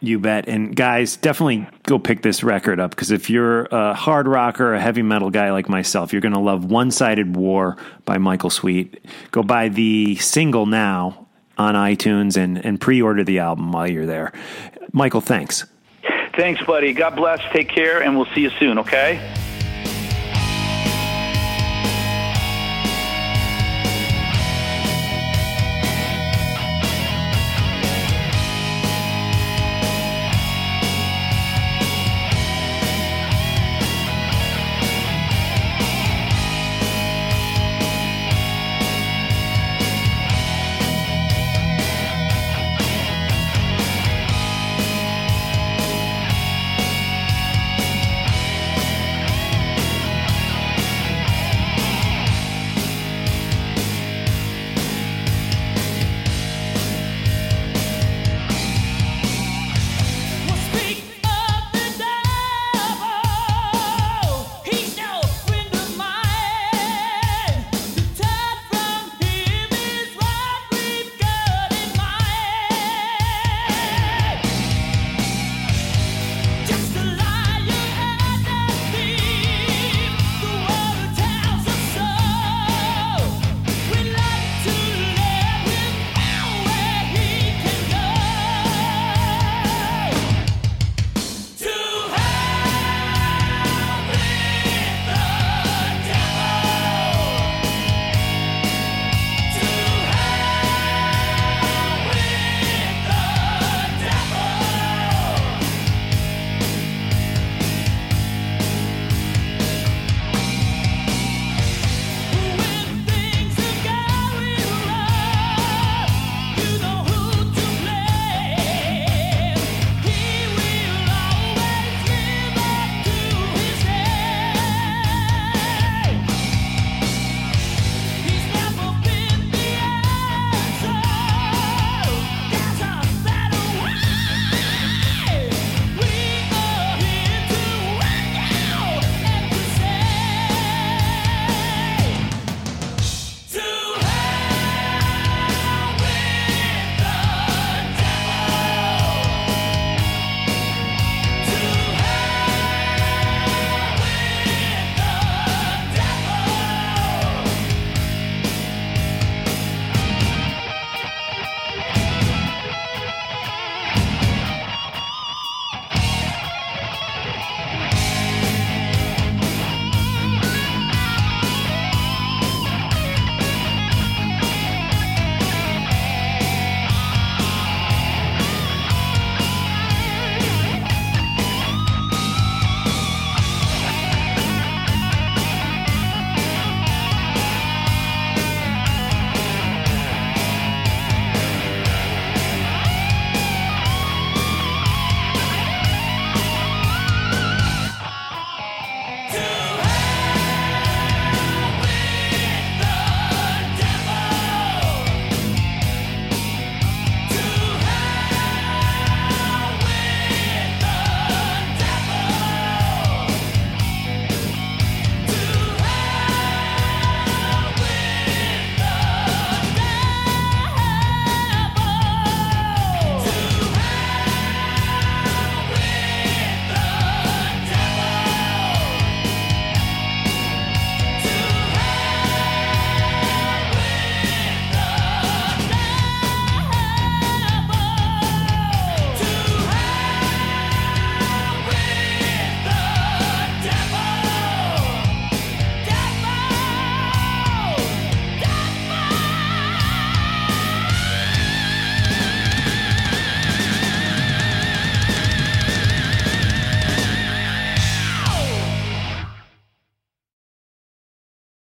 You 0.00 0.20
bet. 0.20 0.48
And 0.48 0.76
guys, 0.76 1.16
definitely 1.16 1.66
go 1.82 1.98
pick 1.98 2.22
this 2.22 2.44
record 2.44 2.78
up 2.78 2.90
because 2.90 3.10
if 3.10 3.28
you're 3.28 3.64
a 3.64 3.94
hard 3.94 4.28
rocker, 4.28 4.74
a 4.74 4.80
heavy 4.80 5.02
metal 5.02 5.30
guy 5.30 5.50
like 5.50 5.68
myself, 5.68 6.12
you're 6.12 6.22
going 6.22 6.34
to 6.34 6.40
love 6.40 6.64
One 6.64 6.90
Sided 6.90 7.34
War 7.34 7.76
by 8.04 8.18
Michael 8.18 8.50
Sweet. 8.50 9.04
Go 9.32 9.42
buy 9.42 9.68
the 9.68 10.14
single 10.16 10.66
now 10.66 11.26
on 11.56 11.74
iTunes 11.74 12.36
and, 12.36 12.64
and 12.64 12.80
pre 12.80 13.02
order 13.02 13.24
the 13.24 13.40
album 13.40 13.72
while 13.72 13.90
you're 13.90 14.06
there. 14.06 14.32
Michael, 14.92 15.20
thanks. 15.20 15.66
Thanks, 16.36 16.62
buddy. 16.62 16.92
God 16.92 17.16
bless. 17.16 17.40
Take 17.52 17.68
care, 17.68 18.00
and 18.00 18.16
we'll 18.16 18.26
see 18.26 18.42
you 18.42 18.50
soon, 18.50 18.78
okay? 18.78 19.37